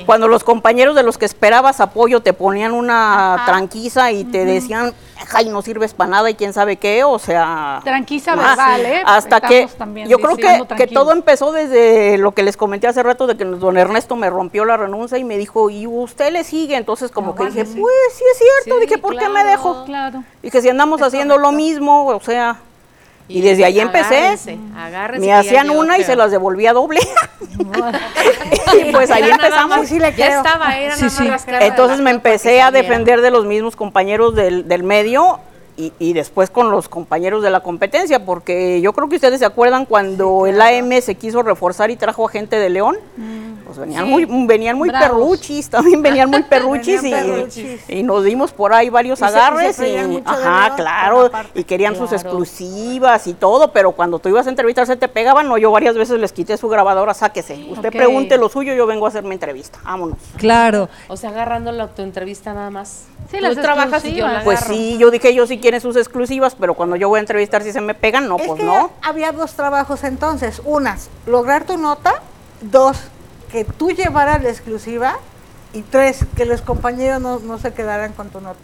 [0.05, 4.93] cuando, los compañeros de los que esperabas apoyo te ponían una tranquiza y te decían,
[5.33, 7.81] ay, no sirves para nada y quién sabe qué, o sea...
[7.83, 9.01] Tranquiza ah, verbal, ¿eh?
[9.05, 13.03] Hasta que, también yo creo que, que todo empezó desde lo que les comenté hace
[13.03, 16.43] rato de que don Ernesto me rompió la renuncia y me dijo, y usted le
[16.43, 19.85] sigue, entonces como que dije, pues sí es cierto, dije, ¿por qué me dejo?
[19.85, 20.23] Claro.
[20.41, 22.59] Dije, si andamos haciendo lo mismo, o sea,
[23.27, 24.37] y desde ahí empecé.
[24.75, 26.99] agárrense, Me hacían una y se las devolvía doble.
[28.79, 29.77] y pues ahí empezamos.
[29.77, 31.27] más, Sí, le ya estaba, era Sí, sí.
[31.59, 35.39] Entonces me empecé a defender de los mismos compañeros del, del medio
[35.75, 39.45] y, y después con los compañeros de la competencia, porque yo creo que ustedes se
[39.45, 42.97] acuerdan cuando el AM se quiso reforzar y trajo a gente de León,
[43.67, 45.07] pues venían muy, venían muy Bravos.
[45.09, 47.89] perruchis, también venían muy perruchis, y, Venían perruchis.
[47.89, 51.63] y nos dimos por ahí varios Y se- y se agarres y, ajá, claro, y
[51.63, 55.57] querían sus exclusivas y todo, pero cuando tú ibas a entrevistar se te pegaban, no,
[55.57, 57.95] yo varias veces les quité su grabadora, sáquese, usted Ok.
[57.95, 60.17] pregunte lo suyo, yo vengo a hacer mi entrevista, vámonos.
[60.37, 60.89] Claro.
[61.07, 63.03] O sea, agarrando la, tu entrevista nada más.
[63.29, 64.43] Sí, Tú las trabajas y yo la.
[64.43, 67.61] Pues sí, yo dije, ellos sí quieren sus exclusivas, pero cuando yo voy a entrevistar
[67.61, 68.89] si se me pegan, no, es pues que no.
[69.01, 70.61] había dos trabajos entonces.
[70.63, 72.21] Unas, lograr tu nota.
[72.61, 72.97] Dos,
[73.65, 75.17] que tú llevaras la exclusiva.
[75.73, 78.59] Y tres, que los compañeros no, no se quedaran con tu nota.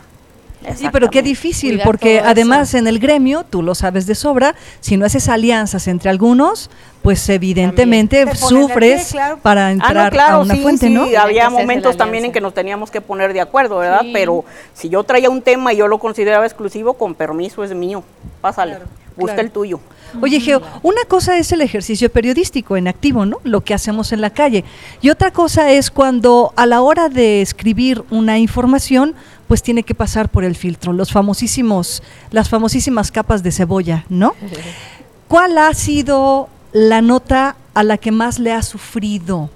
[0.75, 4.55] Sí, pero qué difícil, Cuidar porque además en el gremio, tú lo sabes de sobra,
[4.79, 6.69] si no haces alianzas entre algunos,
[7.01, 9.39] pues evidentemente sufres pie, claro.
[9.39, 11.05] para Ah, entrar no, claro, a una sí, fuente, sí, ¿no?
[11.19, 14.01] Había momentos también en que nos teníamos que poner de acuerdo, ¿verdad?
[14.03, 14.11] Sí.
[14.13, 18.01] Pero si yo traía un tema y yo lo consideraba exclusivo, con permiso es mío,
[18.39, 18.77] pásale,
[19.15, 19.47] busca claro.
[19.47, 19.79] el tuyo.
[20.21, 23.39] Oye, Geo, una cosa es el ejercicio periodístico en activo, ¿no?
[23.43, 24.63] Lo que hacemos en la calle.
[25.01, 29.15] Y otra cosa es cuando a la hora de escribir una información,
[29.47, 34.35] pues tiene que pasar por el filtro, los famosísimos, las famosísimas capas de cebolla, ¿no?
[35.27, 39.49] ¿Cuál ha sido la nota a la que más le ha sufrido?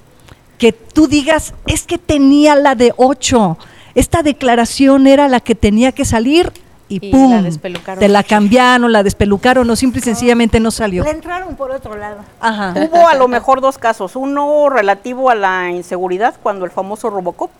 [0.57, 3.57] Que tú digas, es que tenía la de 8,
[3.93, 6.51] esta declaración era la que tenía que salir
[6.89, 7.31] y, Y ¡pum!
[7.31, 7.99] la despelucaron.
[7.99, 11.03] Te la cambiaron, la despelucaron o simple y sencillamente no salió.
[11.03, 12.19] Le entraron por otro lado.
[12.39, 12.73] Ajá.
[12.77, 14.15] Hubo a lo mejor dos casos.
[14.15, 17.51] Uno relativo a la inseguridad, cuando el famoso Robocop,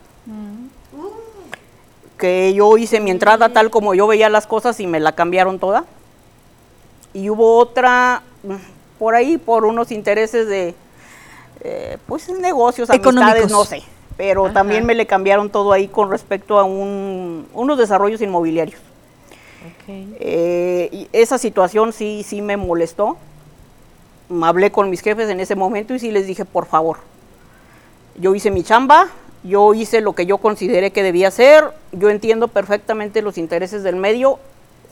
[2.18, 5.60] que yo hice mi entrada tal como yo veía las cosas y me la cambiaron
[5.60, 5.84] toda.
[7.14, 8.54] Y hubo otra mm,
[8.98, 10.74] por ahí por unos intereses de,
[11.62, 13.52] eh, pues negocios, amistades, Económicos.
[13.52, 13.84] no sé.
[14.16, 14.54] Pero Ajá.
[14.56, 18.80] también me le cambiaron todo ahí con respecto a un- unos desarrollos inmobiliarios.
[19.88, 23.18] Eh, y esa situación sí, sí me molestó.
[24.30, 26.98] Mm, Hablé con mis jefes en ese momento y sí les dije, por favor,
[28.20, 29.08] yo hice mi chamba,
[29.44, 33.96] yo hice lo que yo consideré que debía hacer, yo entiendo perfectamente los intereses del
[33.96, 34.40] medio.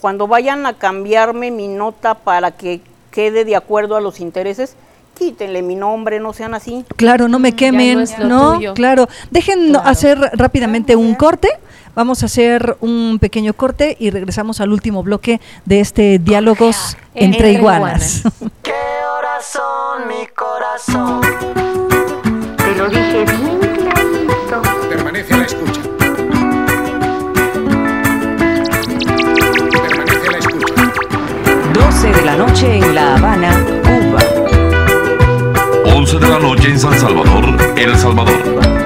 [0.01, 2.81] Cuando vayan a cambiarme mi nota para que
[3.11, 4.75] quede de acuerdo a los intereses,
[5.17, 6.85] quítenle mi nombre, no sean así.
[6.97, 8.73] Claro, no me quemen, no es lo no, tuyo.
[8.73, 9.07] claro.
[9.31, 9.87] Dejen Claro.
[9.89, 11.49] hacer rápidamente un corte.
[11.95, 17.51] Vamos a hacer un pequeño corte y regresamos al último bloque de este diálogos entre,
[17.51, 18.23] Entre iguanas.
[18.61, 18.73] ¿Qué
[19.17, 21.21] horas son mi corazón?
[22.57, 24.61] Te lo dije bien clarito.
[24.89, 25.81] Permanece a la escucha.
[29.87, 30.73] Permanece a la escucha.
[31.73, 34.19] 12 de la noche en La Habana, Cuba.
[35.95, 38.84] 11 de la noche en San Salvador, El Salvador.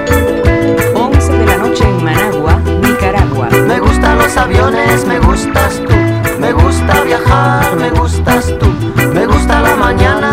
[4.36, 5.94] Aviones, me gustas tú.
[6.38, 8.66] Me gusta viajar, me gustas tú.
[9.14, 10.30] Me gusta la mañana,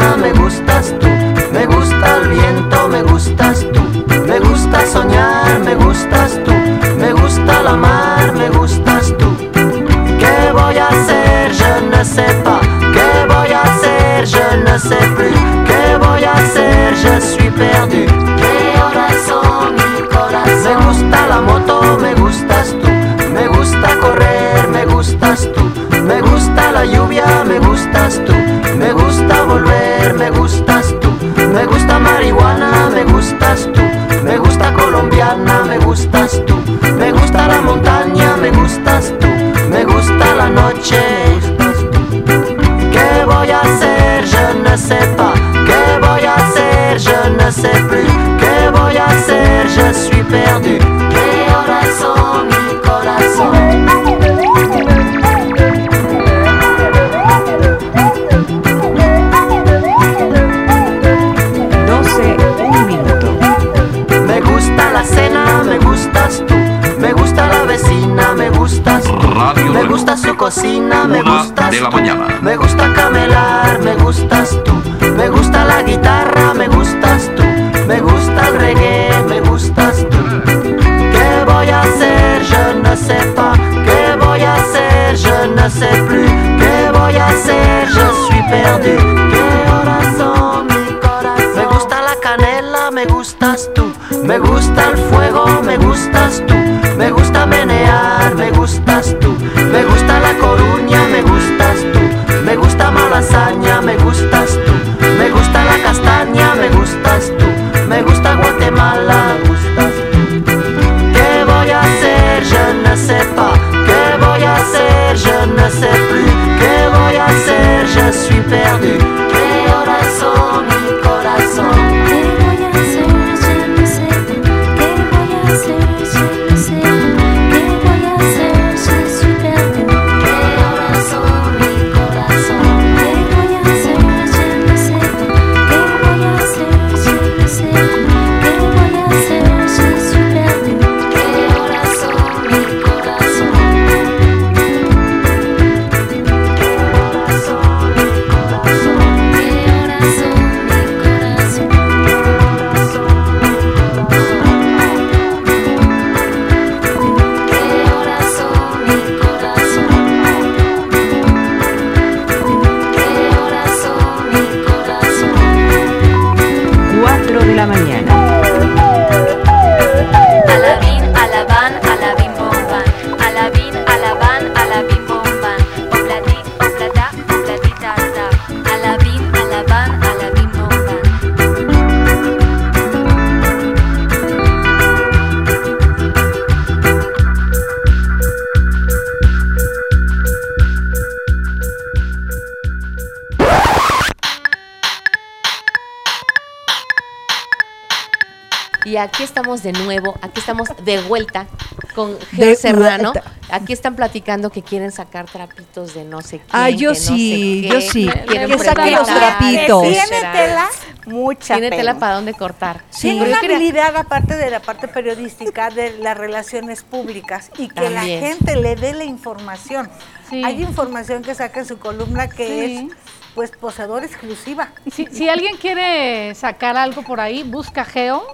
[199.07, 201.47] aquí estamos de nuevo, aquí estamos de vuelta
[201.95, 203.11] con De Geo Serrano.
[203.13, 203.31] vuelta.
[203.49, 206.49] Aquí están platicando que quieren sacar trapitos de no sé quién.
[206.51, 208.09] Ah, yo que no sé sí, qué, yo sí.
[208.27, 209.81] quieren Que saquen los trapitos.
[209.83, 210.67] ¿Tiene tela?
[211.05, 211.77] Mucha Tiene pena.
[211.77, 212.83] tela para dónde cortar.
[212.99, 218.03] Tiene una habilidad, aparte de la parte periodística, de las relaciones públicas y que la
[218.03, 219.89] gente le dé la información.
[220.29, 220.43] Sí.
[220.43, 222.89] Hay información que saca en su columna que Sí.
[222.91, 222.95] es
[223.33, 224.69] pues poseedor exclusiva.
[224.91, 228.25] Si, si alguien quiere sacar algo por ahí, busca Geo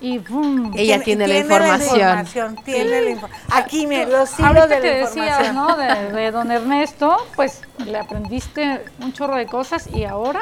[0.00, 0.72] y ¡pum!
[0.76, 2.56] Ella tiene la información.
[2.64, 5.54] tiene la info- Aquí, me los hilos de que la decías, información.
[5.54, 5.76] ¿no?
[5.76, 10.40] De, de don Ernesto, pues le aprendiste un chorro de cosas y ahora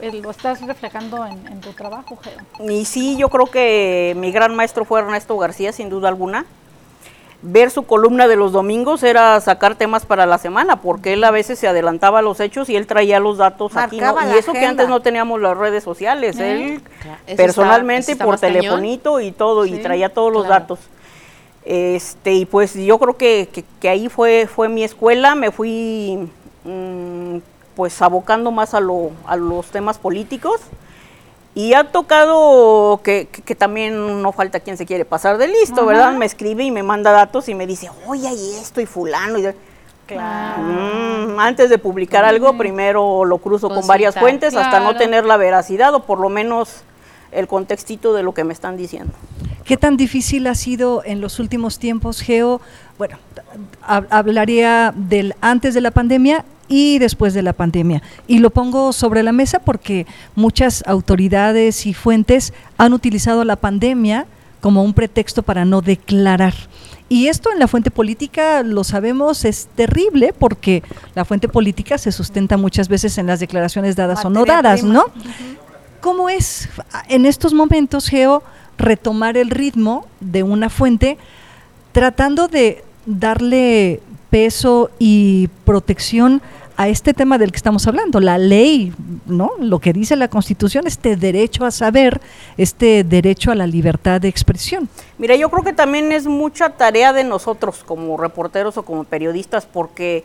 [0.00, 2.68] eh, lo estás reflejando en, en tu trabajo, Geo.
[2.70, 6.46] Y sí, yo creo que mi gran maestro fue Ernesto García, sin duda alguna.
[7.42, 11.30] Ver su columna de los domingos era sacar temas para la semana, porque él a
[11.30, 13.98] veces se adelantaba a los hechos y él traía los datos aquí.
[13.98, 14.14] ¿no?
[14.34, 18.56] Y eso que antes no teníamos las redes sociales, él Claro, personalmente está- por cañón.
[18.60, 20.60] telefonito y todo, y traía todos los claro.
[20.60, 20.78] datos.
[21.64, 26.28] Este, y pues yo creo que, que- que ahí fue, fue mi escuela, me fui
[26.64, 27.36] mm,
[27.74, 30.60] pues abocando más a, lo, a los temas políticos.
[31.54, 35.84] Y ha tocado que, que- que también no falta quien se quiere pasar de listo,
[35.84, 36.12] ¿verdad?
[36.18, 39.38] Me escribe y me manda datos y me dice, oye, hay esto y fulano.
[39.38, 39.46] Y,
[40.06, 40.62] Claro.
[40.62, 45.36] Mm, antes de publicar algo, primero lo cruzo con varias fuentes hasta no tener la
[45.36, 46.82] veracidad o por lo menos
[47.30, 49.12] el contextito de lo que me están diciendo.
[49.64, 52.60] ¿Qué tan difícil ha sido en los últimos tiempos, Geo?
[52.98, 53.18] Bueno,
[53.86, 58.00] hab- hablaría del antes de la pandemia y después de la pandemia.
[58.28, 60.06] Y lo pongo sobre la mesa porque
[60.36, 64.26] muchas autoridades y fuentes han utilizado la pandemia
[64.60, 66.54] como un pretexto para no declarar.
[67.08, 70.84] Y esto en la fuente política, lo sabemos, es terrible porque
[71.16, 74.94] la fuente política se sustenta muchas veces en las declaraciones dadas o no dadas, prima.
[74.94, 75.04] ¿no?
[76.00, 76.68] ¿Cómo es
[77.08, 78.44] en estos momentos, Geo,
[78.78, 81.18] retomar el ritmo de una fuente
[81.90, 84.00] tratando de darle
[84.30, 86.40] peso y protección
[86.80, 88.94] a este tema del que estamos hablando, la ley,
[89.26, 89.50] ¿no?
[89.58, 92.22] Lo que dice la Constitución, este derecho a saber,
[92.56, 94.88] este derecho a la libertad de expresión.
[95.18, 99.66] Mira, yo creo que también es mucha tarea de nosotros como reporteros o como periodistas,
[99.66, 100.24] porque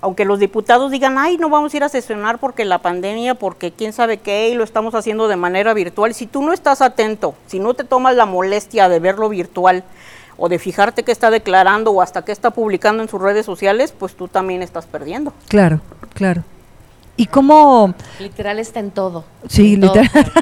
[0.00, 3.70] aunque los diputados digan, ay, no vamos a ir a sesionar porque la pandemia, porque
[3.70, 7.36] quién sabe qué, y lo estamos haciendo de manera virtual, si tú no estás atento,
[7.46, 9.84] si no te tomas la molestia de verlo virtual
[10.38, 13.92] o de fijarte qué está declarando o hasta qué está publicando en sus redes sociales,
[13.98, 15.32] pues tú también estás perdiendo.
[15.48, 15.80] Claro,
[16.14, 16.42] claro.
[17.16, 19.24] ¿Y cómo Literal está en todo.
[19.48, 19.94] Sí, En todo.
[20.02, 20.32] literal.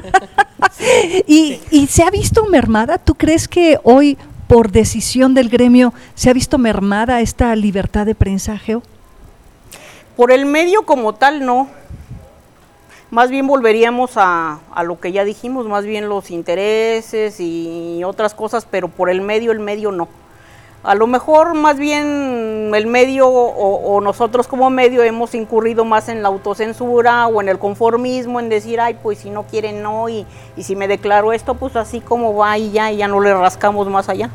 [1.27, 2.97] y, y se ha visto mermada?
[2.97, 4.17] ¿Tú crees que hoy,
[4.47, 8.83] por decisión del gremio, se ha visto mermada esta libertad de prensa, Geo?
[10.17, 11.69] Por el medio como tal, no.
[13.15, 18.33] Más bien volveríamos a, a lo que ya dijimos, más bien los intereses y otras
[18.33, 20.09] cosas, pero por el medio, el medio no.
[20.83, 26.09] A lo mejor más bien el medio o, o nosotros como medio hemos incurrido más
[26.09, 30.09] en la autocensura o en el conformismo, en decir, ay, pues si no quieren, no,
[30.09, 30.25] y,
[30.57, 33.33] y si me declaro esto, pues así como va y ya, y ya no le
[33.33, 34.29] rascamos más allá.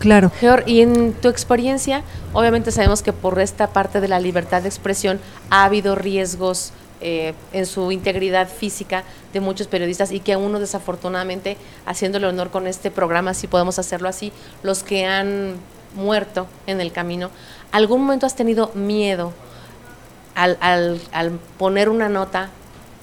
[0.00, 0.32] Claro.
[0.40, 2.02] Geor, y en tu experiencia,
[2.32, 7.34] obviamente sabemos que por esta parte de la libertad de expresión ha habido riesgos eh,
[7.52, 12.66] en su integridad física de muchos periodistas y que a uno desafortunadamente, haciéndole honor con
[12.66, 14.32] este programa, si podemos hacerlo así,
[14.62, 15.54] los que han
[15.94, 17.30] muerto en el camino,
[17.72, 19.32] ¿algún momento has tenido miedo
[20.34, 22.50] al, al- al poner una nota?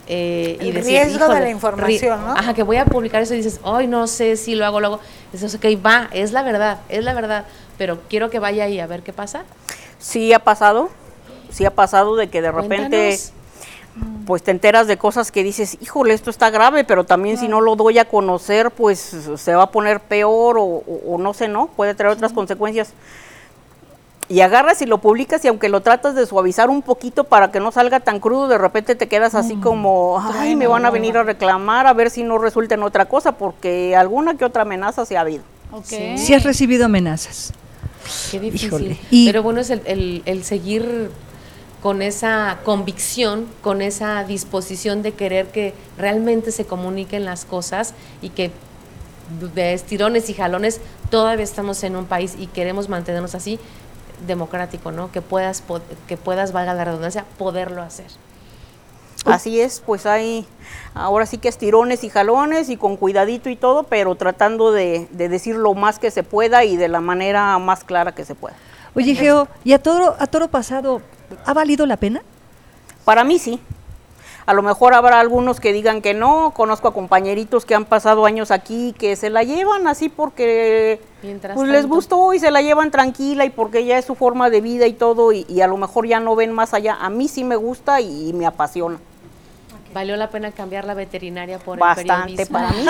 [0.10, 2.32] eh, y El decir, riesgo de "Híjole, la información, ¿no?
[2.32, 4.88] Ajá, que voy a publicar eso y dices, hoy no sé si lo hago, lo
[4.88, 5.00] hago.
[5.34, 7.44] Dices, ok, va, es la verdad, es la verdad,
[7.78, 9.44] pero quiero que vaya ahí a ver qué pasa.
[10.00, 10.90] Sí ha pasado,
[11.52, 13.32] sí ha pasado de que de repente Cuéntanos.
[14.26, 17.62] Pues te enteras de cosas que dices, híjole, esto está grave, pero también si no
[17.62, 21.48] lo doy a conocer, pues se va a poner peor o, o- o no sé,
[21.48, 21.68] ¿no?
[21.68, 22.94] Puede traer otras consecuencias.
[24.30, 27.62] Y agarras y lo publicas y aunque lo tratas de suavizar un poquito para que
[27.62, 31.18] no salga tan crudo, de repente te quedas así como, ay, me van a venir
[31.18, 35.06] a reclamar a ver si no resulta en otra cosa, porque alguna que otra amenaza
[35.06, 35.44] se ha habido.
[36.18, 37.54] Si has recibido amenazas.
[38.30, 38.68] Qué difícil.
[38.68, 38.98] Híjole.
[39.12, 41.10] Y- Pero bueno, es el, el- el seguir
[41.82, 48.30] con esa convicción, con esa disposición de querer que realmente se comuniquen las cosas y
[48.30, 48.52] que
[49.54, 53.60] de estirones y jalones todavía estamos en un país y queremos mantenernos así
[54.26, 55.12] democrático, ¿no?
[55.12, 58.08] Que puedas, po- que puedas, valga la redundancia, poderlo hacer.
[59.26, 60.48] Así es, pues hay
[60.94, 65.28] ahora sí que estirones y jalones y con cuidadito y todo, pero tratando de, de
[65.28, 68.56] decir lo más que se pueda y de la manera más clara que se pueda.
[68.96, 71.02] Oye, Geo, ¿y a toro, a toro pasado
[71.46, 72.22] ha valido la pena?
[73.06, 73.60] Para mí sí.
[74.48, 78.26] A lo mejor habrá algunos que digan que no, conozco a compañeritos que han pasado
[78.26, 82.62] años aquí que se la llevan así porque Mientras pues les gustó y se la
[82.62, 85.68] llevan tranquila y porque ya es su forma de vida y todo y, y a
[85.68, 86.96] lo mejor ya no ven más allá.
[87.02, 89.00] A mí sí me gusta y, me apasiona.
[89.94, 92.60] Valió la pena cambiar la veterinaria por Bastante, el periodismo.
[92.60, 92.86] para mí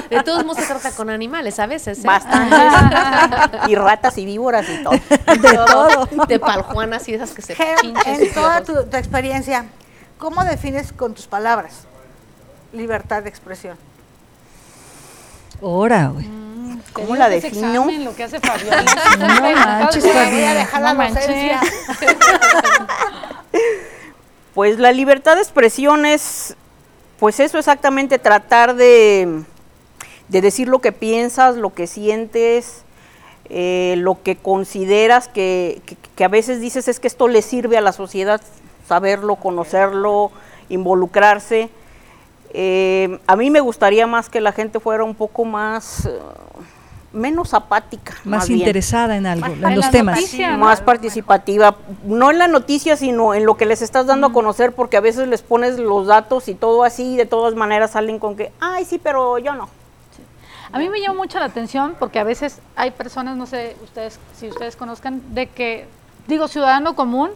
[0.00, 0.08] sí.
[0.16, 1.98] De todos modos se trata con animales a veces.
[1.98, 2.06] ¿eh?
[2.06, 2.56] Bastante.
[3.68, 4.92] y ratas y víboras y todo.
[4.92, 6.26] De todo.
[6.26, 9.66] De paljuanas y esas que se pinchan en toda tu, tu experiencia,
[10.18, 11.84] ¿cómo defines con tus palabras
[12.72, 13.76] libertad de expresión?
[15.62, 16.26] Ahora, güey.
[16.94, 17.68] ¿Cómo la defino?
[17.68, 18.82] examen, lo que hace Fabiola.
[19.18, 20.54] No manches, Voy a Fabiola.
[20.54, 21.60] dejar la No docencia.
[24.54, 26.56] Pues la libertad de expresión es,
[27.18, 29.42] pues eso exactamente, tratar de,
[30.28, 32.82] de decir lo que piensas, lo que sientes,
[33.48, 35.80] eh, lo que consideras que,
[36.16, 38.40] que- a veces dices es que esto le sirve a la sociedad,
[38.86, 40.30] saberlo, conocerlo,
[40.68, 41.68] involucrarse.
[42.54, 46.08] Eh, a mí me gustaría más que la gente fuera un poco más,
[47.12, 48.14] menos apática.
[48.24, 50.16] Más interesada en algo, Más en en los temas.
[50.16, 50.64] noticia, ¿no?
[50.64, 54.72] más participativa, no en la noticia, sino en lo que les estás dando a conocer,
[54.72, 58.18] porque a veces les pones los datos y todo así, y de todas maneras salen
[58.18, 59.68] con que, ay, sí, pero yo no.
[60.72, 64.18] A mí me llama mucho la atención porque a veces hay personas, no sé ustedes
[64.38, 65.86] si ustedes conozcan, de que,
[66.26, 67.30] digo, ciudadano común,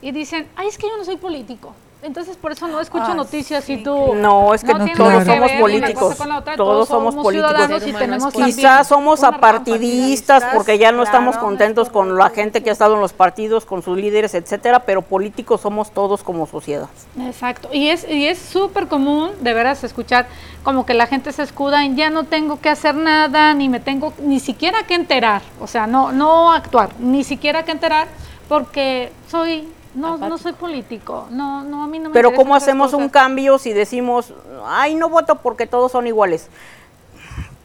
[0.00, 1.74] y dicen, ay, es que yo no soy político.
[2.02, 4.14] Entonces por eso no escucho Ah, noticias sí, y tú...
[4.14, 7.50] No, es que todos somos ver políticos, otra, todos somos políticos.
[7.50, 12.70] ciudadanos y tenemos Quizás somos apartidistas porque ya no estamos contentos con la gente que
[12.70, 16.88] ha estado en los partidos, con sus líderes, etcétera, pero políticos somos todos como sociedad.
[17.20, 20.26] Exacto, y es y es súper común de veras escuchar
[20.62, 23.80] como que la gente se escuda en ya no tengo que hacer nada, ni me
[23.80, 28.08] tengo ni siquiera que enterar, o sea, no no actuar, ni siquiera que enterar
[28.48, 32.92] porque soy no no soy político, no no a mí no me Pero ¿cómo hacemos
[32.92, 34.32] un cambio si decimos,
[34.66, 36.48] ay, no voto porque todos son iguales?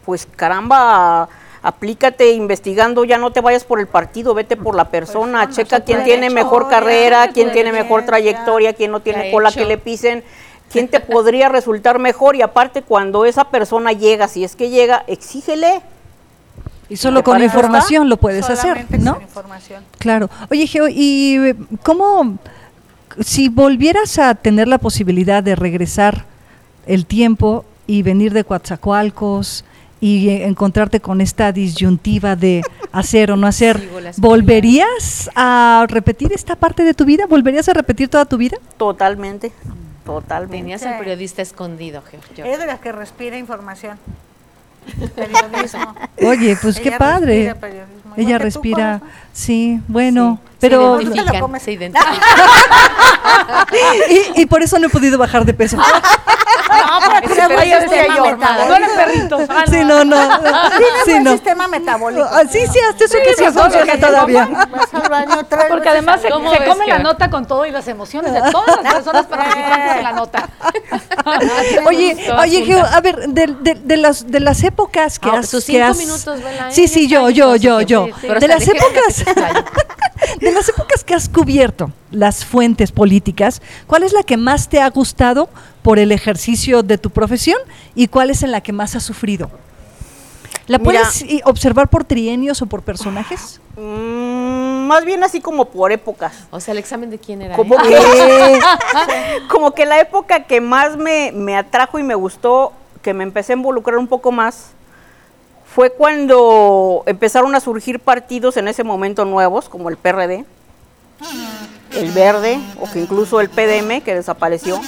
[0.04, 1.28] Pues caramba,
[1.62, 6.04] aplícate investigando, ya no te vayas por el partido, vete por la persona, checa quién
[6.04, 9.58] tiene mejor carrera, quién tiene mejor trayectoria, quién no ¿Qué tiene cola hecho?
[9.58, 10.22] que le pisen,
[10.70, 15.04] quién te podría resultar mejor y aparte cuando esa persona llega, si es que llega,
[15.06, 15.80] exígele.
[16.88, 19.14] Y solo ¿Te con información lo puedes hacer, ¿no?
[19.14, 19.82] con información.
[19.98, 20.30] Claro.
[20.50, 22.38] Oye, Geo, ¿y cómo,
[23.20, 26.24] si volvieras a tener la posibilidad de regresar
[26.86, 29.64] el tiempo y venir de Coatzacoalcos
[30.00, 32.62] y encontrarte con esta disyuntiva de
[32.92, 33.88] hacer o no hacer.
[34.18, 37.26] ¿volverías a repetir esta parte de tu vida?
[37.26, 38.58] ¿Volverías a repetir toda tu vida?
[38.76, 39.52] Totalmente,
[40.04, 40.56] totalmente.
[40.56, 42.44] Tenías al periodista escondido, Geo.
[42.44, 43.98] Es de las que respira información.
[45.14, 45.94] Periodismo.
[46.22, 47.54] Oye, pues qué padre.
[47.54, 49.00] respira Ella respira,
[49.32, 50.98] sí, bueno, Sí, pero...
[50.98, 51.62] se ¿Tú te lo identifican, comes?
[51.62, 52.14] se identifican.
[54.36, 55.76] Y, y por eso no he podido bajar de peso.
[56.68, 58.68] No, tienes buen Pero sistema metabólico.
[58.68, 59.40] No eres perritos.
[59.48, 60.16] ah, Sí, no, no.
[60.40, 61.30] Tienes Sí, no.
[61.32, 62.26] sistema metabólico.
[62.30, 64.48] Ah, Sí, sí, hasta eso que sí pues, funciona todavía.
[65.08, 68.32] Baño Porque además se, al ¿Cómo se come la nota con todo y las emociones
[68.32, 70.48] de todas las personas participantes en la nota.
[71.86, 72.64] Oye, oye.
[72.64, 75.50] Geo, a ver, de, de, de las, de las épocas que Ah, has...
[75.50, 76.58] que cinco has- minutos, ¿eh?
[76.70, 78.06] Sí, sí, yo, yo, yo, Sí, yo.
[78.06, 78.28] sí, sí.
[78.40, 79.14] De las épocas...
[79.14, 79.24] se.
[80.40, 83.15] De las épocas que has cubierto, las fuentes políticas,
[83.86, 85.48] ¿cuál es la que más te ha gustado
[85.82, 87.58] por el ejercicio de tu profesión
[87.94, 89.50] y cuál es en la que más has sufrido?
[90.66, 93.60] ¿La puedes i- observar por trienios o por personajes?
[93.76, 96.34] Mm, más bien así como por épocas.
[96.50, 97.54] O sea, el examen de quién era.
[97.56, 97.78] Como eh?
[97.88, 98.60] que,
[99.48, 103.52] como que la época que más me, me atrajo y me gustó, que me empecé
[103.52, 104.70] a involucrar un poco más,
[105.72, 110.44] fue cuando empezaron a surgir partidos en ese momento nuevos, como el PRD,
[111.96, 114.80] el Verde, o que incluso el PDM, que desapareció,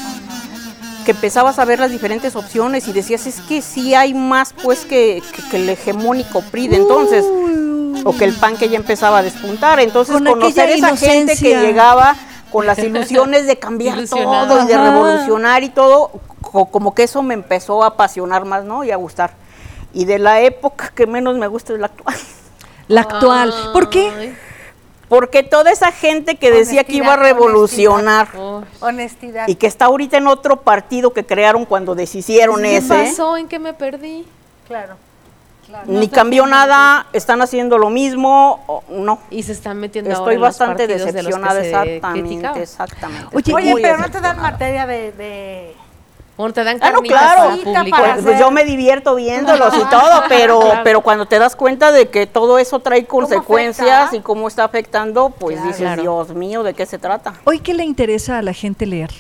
[1.05, 4.81] que empezabas a ver las diferentes opciones y decías, es que sí hay más pues
[4.85, 7.25] que, que- que el hegemónico PRI de entonces,
[8.05, 9.81] o que el PAN que ya empezaba a despuntar.
[9.81, 12.15] Entonces, Con conocer esa gente que llegaba
[12.53, 17.23] con las ilusiones de cambiar todo y de revolucionar y todo, co- como que eso
[17.23, 18.85] me empezó a apasionar más, ¿no?
[18.85, 19.33] Y a gustar.
[19.93, 22.17] Y de la época que menos me gusta es la actual.
[22.89, 23.53] La actual.
[23.73, 24.35] ¿Por qué?
[25.09, 28.29] Porque toda esa gente que decía que iba a revolucionar.
[28.81, 29.49] Honestidad.
[29.49, 33.37] y que está ahorita en otro partido que crearon cuando deshicieron ¿Qué ese, pasó?
[33.37, 34.27] ¿En qué me perdí?
[34.67, 34.97] Claro.
[35.87, 39.19] ni cambió nada, están haciendo lo mismo, o- no.
[39.31, 41.69] Y se están metiendo ahora Estoy en los bastante partidos de los que decepcionada, se
[41.69, 43.27] exactamente, exactamente.
[43.37, 44.51] Oye, Oye, pero no te dan decepcionada.
[44.51, 45.77] materia de, de-
[46.39, 47.51] Bueno, te dan Ah, no, claro.
[47.65, 52.09] Pues, pues yo me divierto viéndolos y todo, pero, pero cuando te das cuenta de
[52.09, 54.17] que todo eso trae consecuencias afecta?
[54.17, 55.67] y cómo está afectando, pues Claro.
[55.69, 56.03] dices, Claro.
[56.03, 57.35] Dios mío, ¿de qué se trata?
[57.45, 59.11] Hoy, ¿qué le interesa a la gente leer?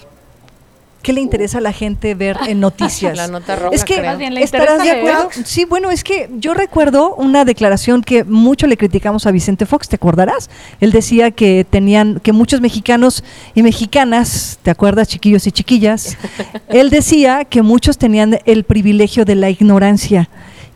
[1.03, 3.17] ¿Qué le interesa a la gente ver en noticias?
[3.17, 4.07] La nota roja, Es que creo.
[4.07, 4.99] Más bien, ¿le estarás de leer?
[4.99, 5.31] acuerdo.
[5.45, 9.89] Sí, bueno, es que yo recuerdo una declaración que mucho le criticamos a Vicente Fox,
[9.89, 10.51] ¿te acordarás?
[10.81, 13.23] Él decía que tenían, que muchos mexicanos
[13.55, 16.17] y mexicanas, ¿te acuerdas, chiquillos y chiquillas?
[16.69, 20.29] Él decía que muchos tenían el privilegio de la ignorancia.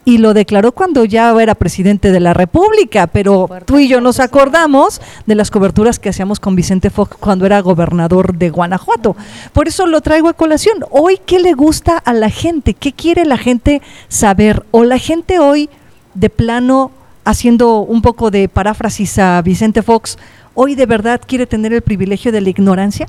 [0.05, 4.18] Y lo declaró cuando ya era presidente de la República, pero tú y yo nos
[4.18, 9.14] acordamos de las coberturas que hacíamos con Vicente Fox cuando era gobernador de Guanajuato.
[9.53, 10.84] Por eso lo traigo a colación.
[10.90, 12.74] Hoy, ¿qué le gusta a la gente?
[12.74, 14.64] ¿Qué quiere la gente saber?
[14.72, 15.70] O la gente hoy,
[16.14, 16.90] de plano,
[17.24, 20.18] haciendo un poco de paráfrasis a Vicente Fox,
[20.55, 23.07] hoy de verdad quiere tener el privilegio de la ignorancia?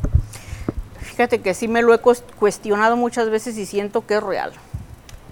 [1.01, 4.51] Fíjate que sí me lo he cues- cuestionado muchas veces y siento que es real.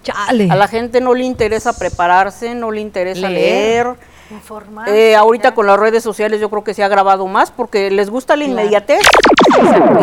[0.02, 0.48] Chale.
[0.50, 3.86] A la gente no le interesa prepararse, no le interesa Leer.
[3.86, 4.12] leer.
[4.30, 4.88] Informar.
[4.88, 8.08] Eh, ahorita con las redes sociales yo creo que se ha grabado más porque les
[8.08, 9.00] gusta la inmediatez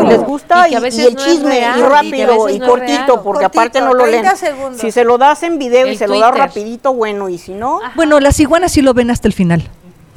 [0.04, 0.90] y les gusta Y el no
[1.26, 3.22] chisme real, y rápido y no cortito real.
[3.24, 4.38] porque Cortito, aparte no lo 30 leen.
[4.38, 4.82] segundos.
[4.82, 7.80] Si se lo das en video y se lo das rapidito, bueno, y si no,
[7.96, 9.68] Bueno, las iguanas sí lo ven hasta el final.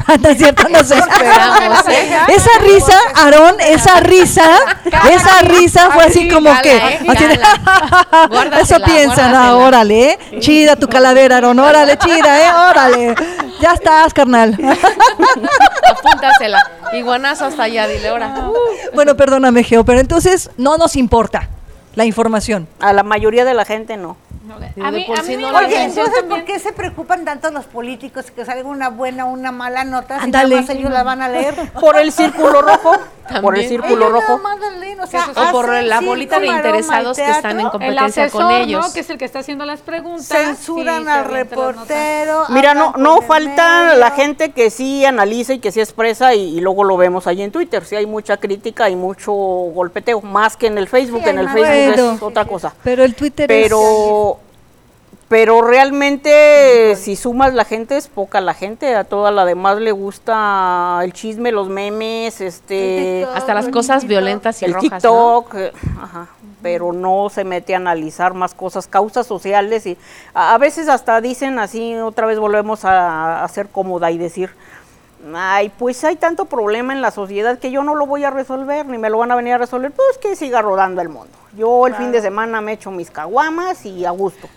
[0.21, 0.99] no es cierto, no sé.
[0.99, 2.17] ¿eh?
[2.29, 4.45] Esa risa, Aarón, esa risa,
[5.11, 6.77] esa risa fue así como que.
[8.61, 10.19] Eso piensan, ah, órale, ¿eh?
[10.39, 12.71] Chida tu calavera, Aarón, órale, chida, ¿eh?
[12.71, 13.15] Órale.
[13.61, 14.53] Ya estás, carnal.
[15.91, 16.59] Apúntasela.
[16.93, 18.35] Iguanazo hasta allá, dile ahora.
[18.95, 21.49] Bueno, perdóname, Geo, pero entonces no nos importa
[21.95, 22.67] la información.
[22.81, 24.17] a la mayoría de la gente no.
[24.83, 26.45] A mí, por a sí mí no Oye, entonces, atención ¿por también.
[26.45, 30.21] qué se preocupan tanto los políticos que salga una buena o una mala nota?
[30.21, 31.55] Si nada más ellos la van a leer.
[31.81, 32.99] Por el círculo rojo, por
[33.31, 33.69] el También.
[33.69, 34.41] círculo Ellos rojo.
[34.81, 38.31] leen, o sea, O por la bolita de interesados que están en teatro, El competencia
[38.31, 38.87] con asesor, ellos.
[38.89, 38.93] ¿no?
[38.93, 40.27] Que es el que está haciendo las preguntas.
[40.27, 42.45] Censuran sí, al reportero.
[42.51, 43.99] Mira, no, no falta medio.
[44.01, 47.43] la gente que sí analiza y que sí expresa y, y luego lo vemos ahí
[47.43, 47.85] en Twitter.
[47.85, 51.23] Sí hay mucha crítica y mucho golpeteo, más que en el Facebook.
[51.23, 52.73] Sí, en el Facebook Es otra cosa.
[52.83, 53.65] Pero el Twitter es.
[53.65, 54.39] Pero,
[55.29, 58.95] pero realmente si sumas la gente es poca la gente.
[58.95, 64.61] A toda la demás le gusta el chisme, los memes, este, Hasta las cosas violentas
[64.63, 64.99] y el rojas, ¿no?
[64.99, 65.73] TikTok, eh,
[66.03, 66.29] ajá,
[66.61, 69.97] pero no se mete a analizar más cosas, causas sociales y
[70.35, 74.51] a, a veces hasta dicen así, otra vez volvemos a, a ser cómoda y decir,
[75.35, 78.87] ay, pues hay tanto problema en la sociedad que yo no lo voy a resolver,
[78.87, 81.33] ni me lo van a venir a resolver, pues que siga rodando el mundo.
[81.57, 84.49] Yo el fin de semana me echo mis caguamas y a gusto.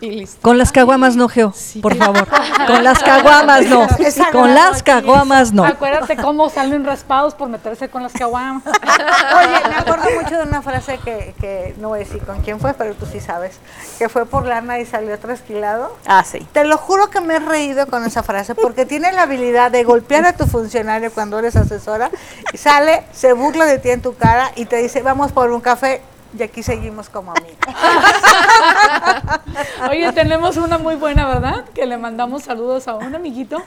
[0.00, 0.40] Y listo.
[0.42, 2.26] Con las caguamas no, Geo, por favor.
[2.66, 3.86] Con las caguamas no.
[4.32, 5.64] Con las caguamas no.
[5.64, 8.64] Acuérdate cómo salen raspados por meterse con las caguamas.
[8.66, 12.58] Oye, me acuerdo mucho de una frase que, que no voy a decir con quién
[12.60, 13.58] fue, pero tú sí sabes,
[13.98, 15.96] que fue por lana y salió trasquilado.
[16.06, 16.46] Ah, sí.
[16.52, 19.84] Te lo juro que me he reído con esa frase porque tiene la habilidad de
[19.84, 22.10] golpear a tu funcionario cuando eres asesora
[22.52, 25.60] y sale, se burla de ti en tu cara y te dice, vamos por un
[25.60, 26.02] café
[26.38, 27.56] y aquí seguimos como amigos.
[29.90, 31.64] Oye, tenemos una muy buena, ¿verdad?
[31.74, 33.62] Que le mandamos saludos a un amiguito.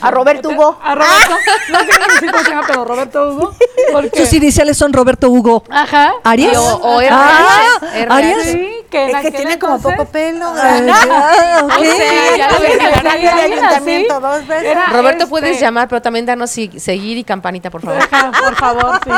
[0.00, 0.78] A Roberto Hugo.
[0.82, 1.34] A Roberto.
[1.70, 3.54] No quiero decir cómo se llama, pero Roberto Hugo.
[3.92, 5.64] Porque, Sus iniciales son Roberto Hugo.
[5.70, 6.12] ajá.
[6.24, 6.56] ¿Arias?
[6.56, 7.78] O- o RH, Ah.
[8.10, 8.42] ¿Arias?
[8.42, 10.46] Sí, que Es que tiene como poco pelo.
[10.56, 11.60] Ah.
[11.74, 12.58] O sea, ya lo
[14.20, 14.64] dos veces.
[14.70, 18.02] Era- Roberto, este- puedes llamar, pero también danos si- seguir y campanita, por favor.
[18.02, 19.10] Ajá, por favor, sí.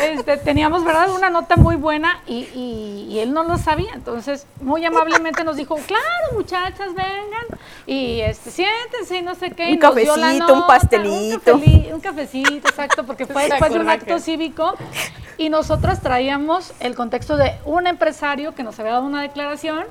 [0.00, 1.10] Este, teníamos, ¿verdad?
[1.10, 3.92] Una nota muy buena y, y- y él no lo sabía.
[3.94, 7.46] Entonces, muy amablemente nos dijo, claro, muchachas, vengan
[7.86, 9.70] y este, siéntense y no sé qué.
[9.70, 11.54] y Un nos dio la cafecito, un nota, pastelito.
[11.54, 14.74] Un, cafeli- un cafecito, exacto, porque fue después de un acto cívico.
[15.38, 19.84] Y nosotras traíamos el contexto de un empresario que nos había dado una declaración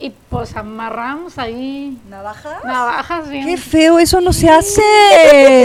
[0.00, 2.64] y pues amarramos ahí ¿Navajas?
[2.64, 3.46] navajas bien.
[3.46, 4.80] Qué feo, eso no se hace.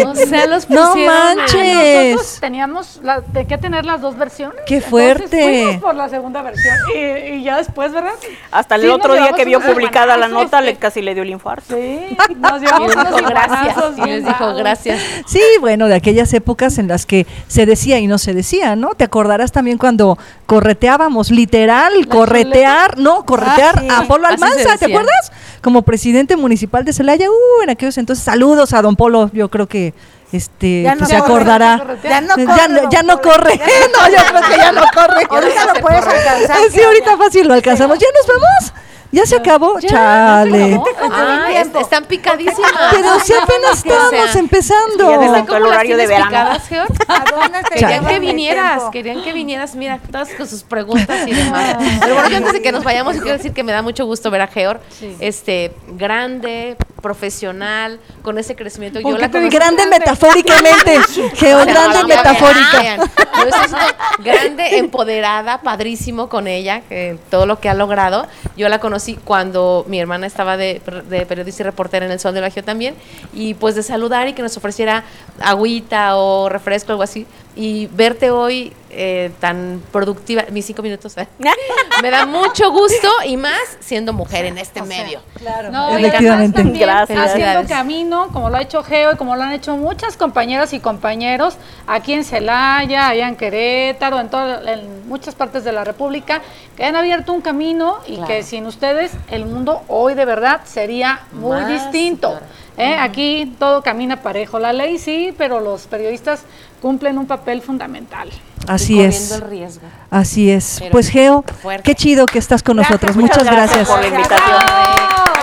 [0.06, 1.38] O sea, los No pusieron.
[1.38, 2.14] manches.
[2.16, 4.58] Nosotros teníamos la- de que tener las dos versiones.
[4.68, 5.42] Qué fuerte.
[5.64, 7.00] fuimos por la segunda versión y,
[7.36, 8.12] y ya después, ¿verdad?
[8.52, 11.30] Hasta el Sí, otro día que vio publicada la nota, le casi le dio el
[11.30, 11.74] infarto.
[11.76, 13.78] Sí, nos llevamos unos dijo gracias.
[13.98, 15.02] Y les dijo gracias.
[15.28, 18.96] Sí, bueno, de aquellas épocas en las que se decía y no se decía, ¿no?
[18.96, 23.88] Te acordarás también cuando correteábamos, literal, corretear, no, corretear Ah, sí.
[23.90, 25.32] a Polo Así Almanza, ¿te acuerdas?
[25.62, 29.68] Como presidente municipal de Celaya, uh, en aquellos entonces, saludos a don Polo, yo creo
[29.68, 29.94] que
[30.32, 31.98] este Ya no pues, se corre, acordará.
[32.04, 32.46] Ya no corre.
[32.46, 33.58] ya, no, ya corre.
[33.58, 35.28] No, yo creo que ya no corre.
[35.30, 36.58] Ahorita lo puedes alcanzar.
[36.72, 37.98] Sí, ahorita fácil lo alcanzamos.
[38.00, 38.74] ¿Ya nos vamos?
[39.12, 39.80] ¿Ya se acabó?
[39.80, 40.80] Chale.
[41.12, 42.72] Ah, es- están picadísimas.
[42.92, 43.94] Pero si apenas sea.
[43.94, 44.98] estábamos empezando.
[45.00, 46.26] Ya ¿Viste adelantó cómo el horario de verano.
[46.28, 46.64] picadas,
[47.74, 51.78] Querían que vinieras, querían que vinieras, mira, todas con sus preguntas y demás.
[52.02, 54.30] Pero bueno, yo antes de que nos vayamos, quiero decir que me da mucho gusto
[54.32, 54.82] ver a Georg,
[55.20, 56.76] este, grande,
[57.06, 59.00] profesional, con ese crecimiento.
[59.00, 61.00] ¿Por Yo la conocí grande metafóricamente,
[61.36, 62.82] Geo, grande no, metafórica.
[62.82, 63.00] vean.
[63.00, 68.26] Yo grande, empoderada, padrísimo con ella, que todo lo que ha logrado.
[68.58, 72.34] Yo la conocí cuando mi hermana estaba de, de periodista y reportera en El Sol
[72.34, 72.96] del Bajío también,
[73.34, 75.04] y pues de saludar y que nos ofreciera
[75.40, 77.28] agüita o refresco, algo así.
[77.58, 81.28] Y verte hoy eh, tan productiva, mis cinco minutos, ¿eh?
[82.02, 85.22] me da mucho gusto y más siendo mujer en este medio.
[85.38, 86.62] Claro, No, y efectivamente.
[86.62, 87.18] también Gracias.
[87.32, 90.80] haciendo camino, como lo ha hecho Geo y como lo han hecho muchas compañeras y
[90.82, 91.56] compañeros
[91.88, 96.42] aquí en Celaya, allá en Querétaro, en, toda- en muchas partes de la República,
[96.76, 98.28] que han abierto un camino y Claro.
[98.28, 102.32] que sin ustedes el mundo hoy de verdad sería muy Más, distinto.
[102.32, 102.46] claro.
[102.78, 102.98] ¿eh?
[103.00, 104.60] Aquí todo camina parejo.
[104.60, 106.44] La ley sí, pero los periodistas
[106.86, 108.30] cumplen un papel fundamental.
[108.68, 109.32] Así es.
[109.32, 109.88] el riesgo.
[110.12, 110.76] Así es.
[110.78, 111.82] Pero Pues Geo, fuerte.
[111.82, 113.18] qué chido que estás con Gracias, nosotros.
[113.18, 113.90] muchas Muchas gracias gracias.
[113.90, 114.58] por la invitación.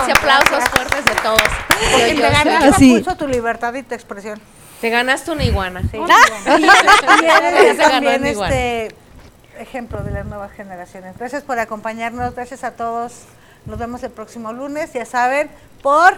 [0.01, 1.41] Ese aplausos fuertes de todos.
[1.91, 4.39] Porque te ganaste tu libertad y tu expresión.
[4.79, 5.81] Te ganaste una iguana.
[5.91, 8.95] Y eres Se ganó también este
[9.59, 11.17] ejemplo de las nuevas generaciones.
[11.17, 13.23] Gracias por acompañarnos, gracias a todos.
[13.65, 15.49] Nos vemos el próximo lunes, ya saben,
[15.81, 16.13] por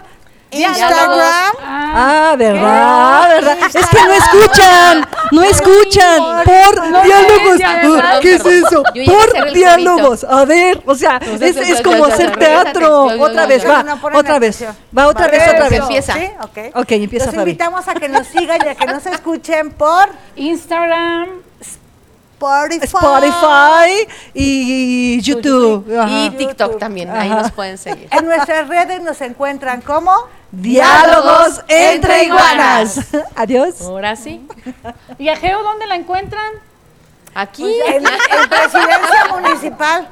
[0.51, 1.53] Instagram.
[1.61, 3.57] Ah, verdad, verdad.
[3.73, 6.43] Es que no escuchan, no escuchan.
[6.45, 7.57] Por no diálogos.
[7.57, 8.19] ¿verdad?
[8.21, 8.83] ¿Qué es eso?
[8.83, 10.23] Por diálogos.
[10.23, 13.05] A ver, o sea, es, como hacer teatro.
[13.19, 13.83] Otra vez, va.
[13.83, 14.63] No, Otra vez.
[14.97, 15.79] Va otra vez, otra vez.
[15.79, 16.13] Empieza.
[16.13, 16.29] ¿Sí?
[16.41, 16.75] Ok.
[16.75, 21.27] Ok, empieza Los invitamos a que nos sigan y a que nos escuchen por Instagram,
[22.45, 22.85] Spotify.
[22.85, 25.85] Spotify y YouTube.
[26.07, 26.29] Y.
[26.31, 27.41] TikTok también, ahí Ajá.
[27.43, 28.07] nos pueden seguir.
[28.11, 30.11] En nuestras redes nos encuentran como
[30.51, 32.99] Diálogos entre iguanas.
[33.35, 33.81] Adiós.
[33.81, 34.47] Ahora sí.
[35.17, 36.53] ¿y a Geo dónde la encuentran?
[37.33, 40.07] Aquí, en, en Presidencia Municipal.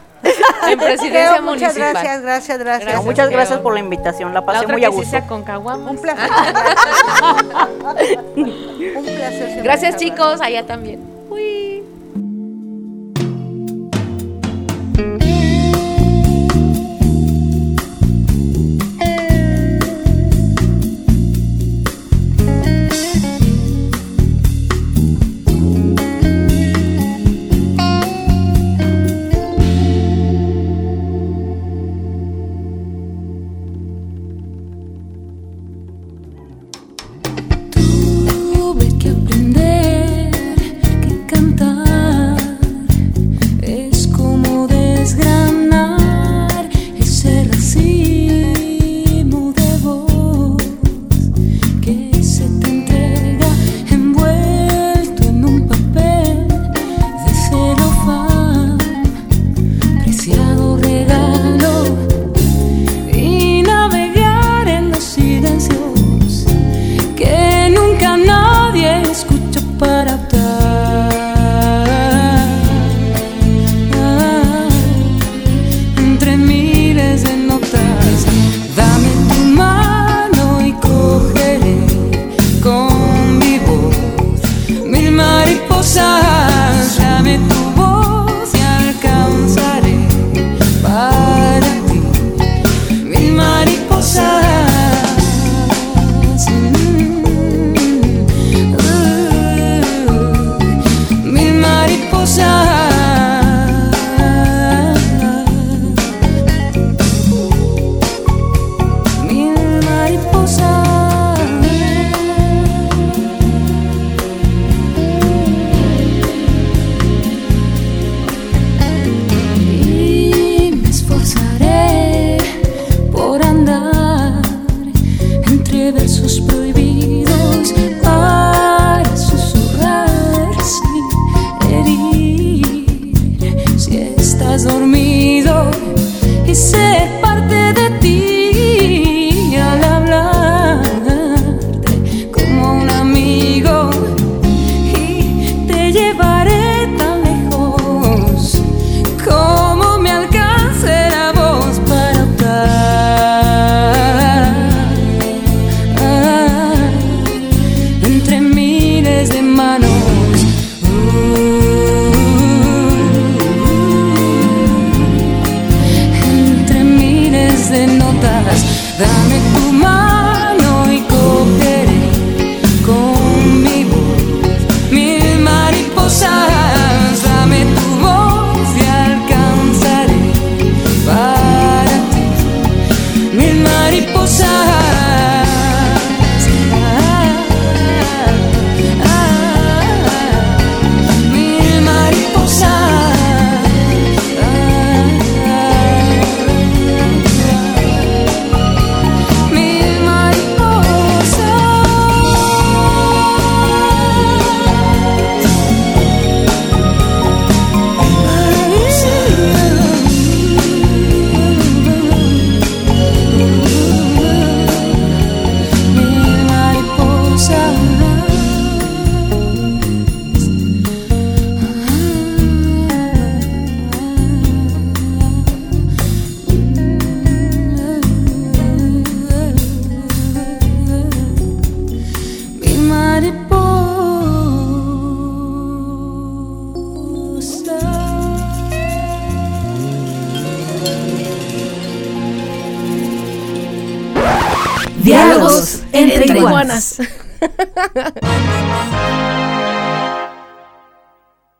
[0.67, 1.91] en Presidencia Geo, Muchas Municipal.
[1.93, 2.81] gracias, gracias, gracias.
[2.85, 3.05] Gracias.
[3.05, 3.37] Muchas Geo.
[3.37, 5.17] gracias por la invitación, la La pasé otra muy a que gusto.
[5.29, 5.91] con caguamas.
[5.91, 6.29] Un placer.
[8.35, 9.63] Un placer.
[9.63, 11.12] Gracias chicos, allá también.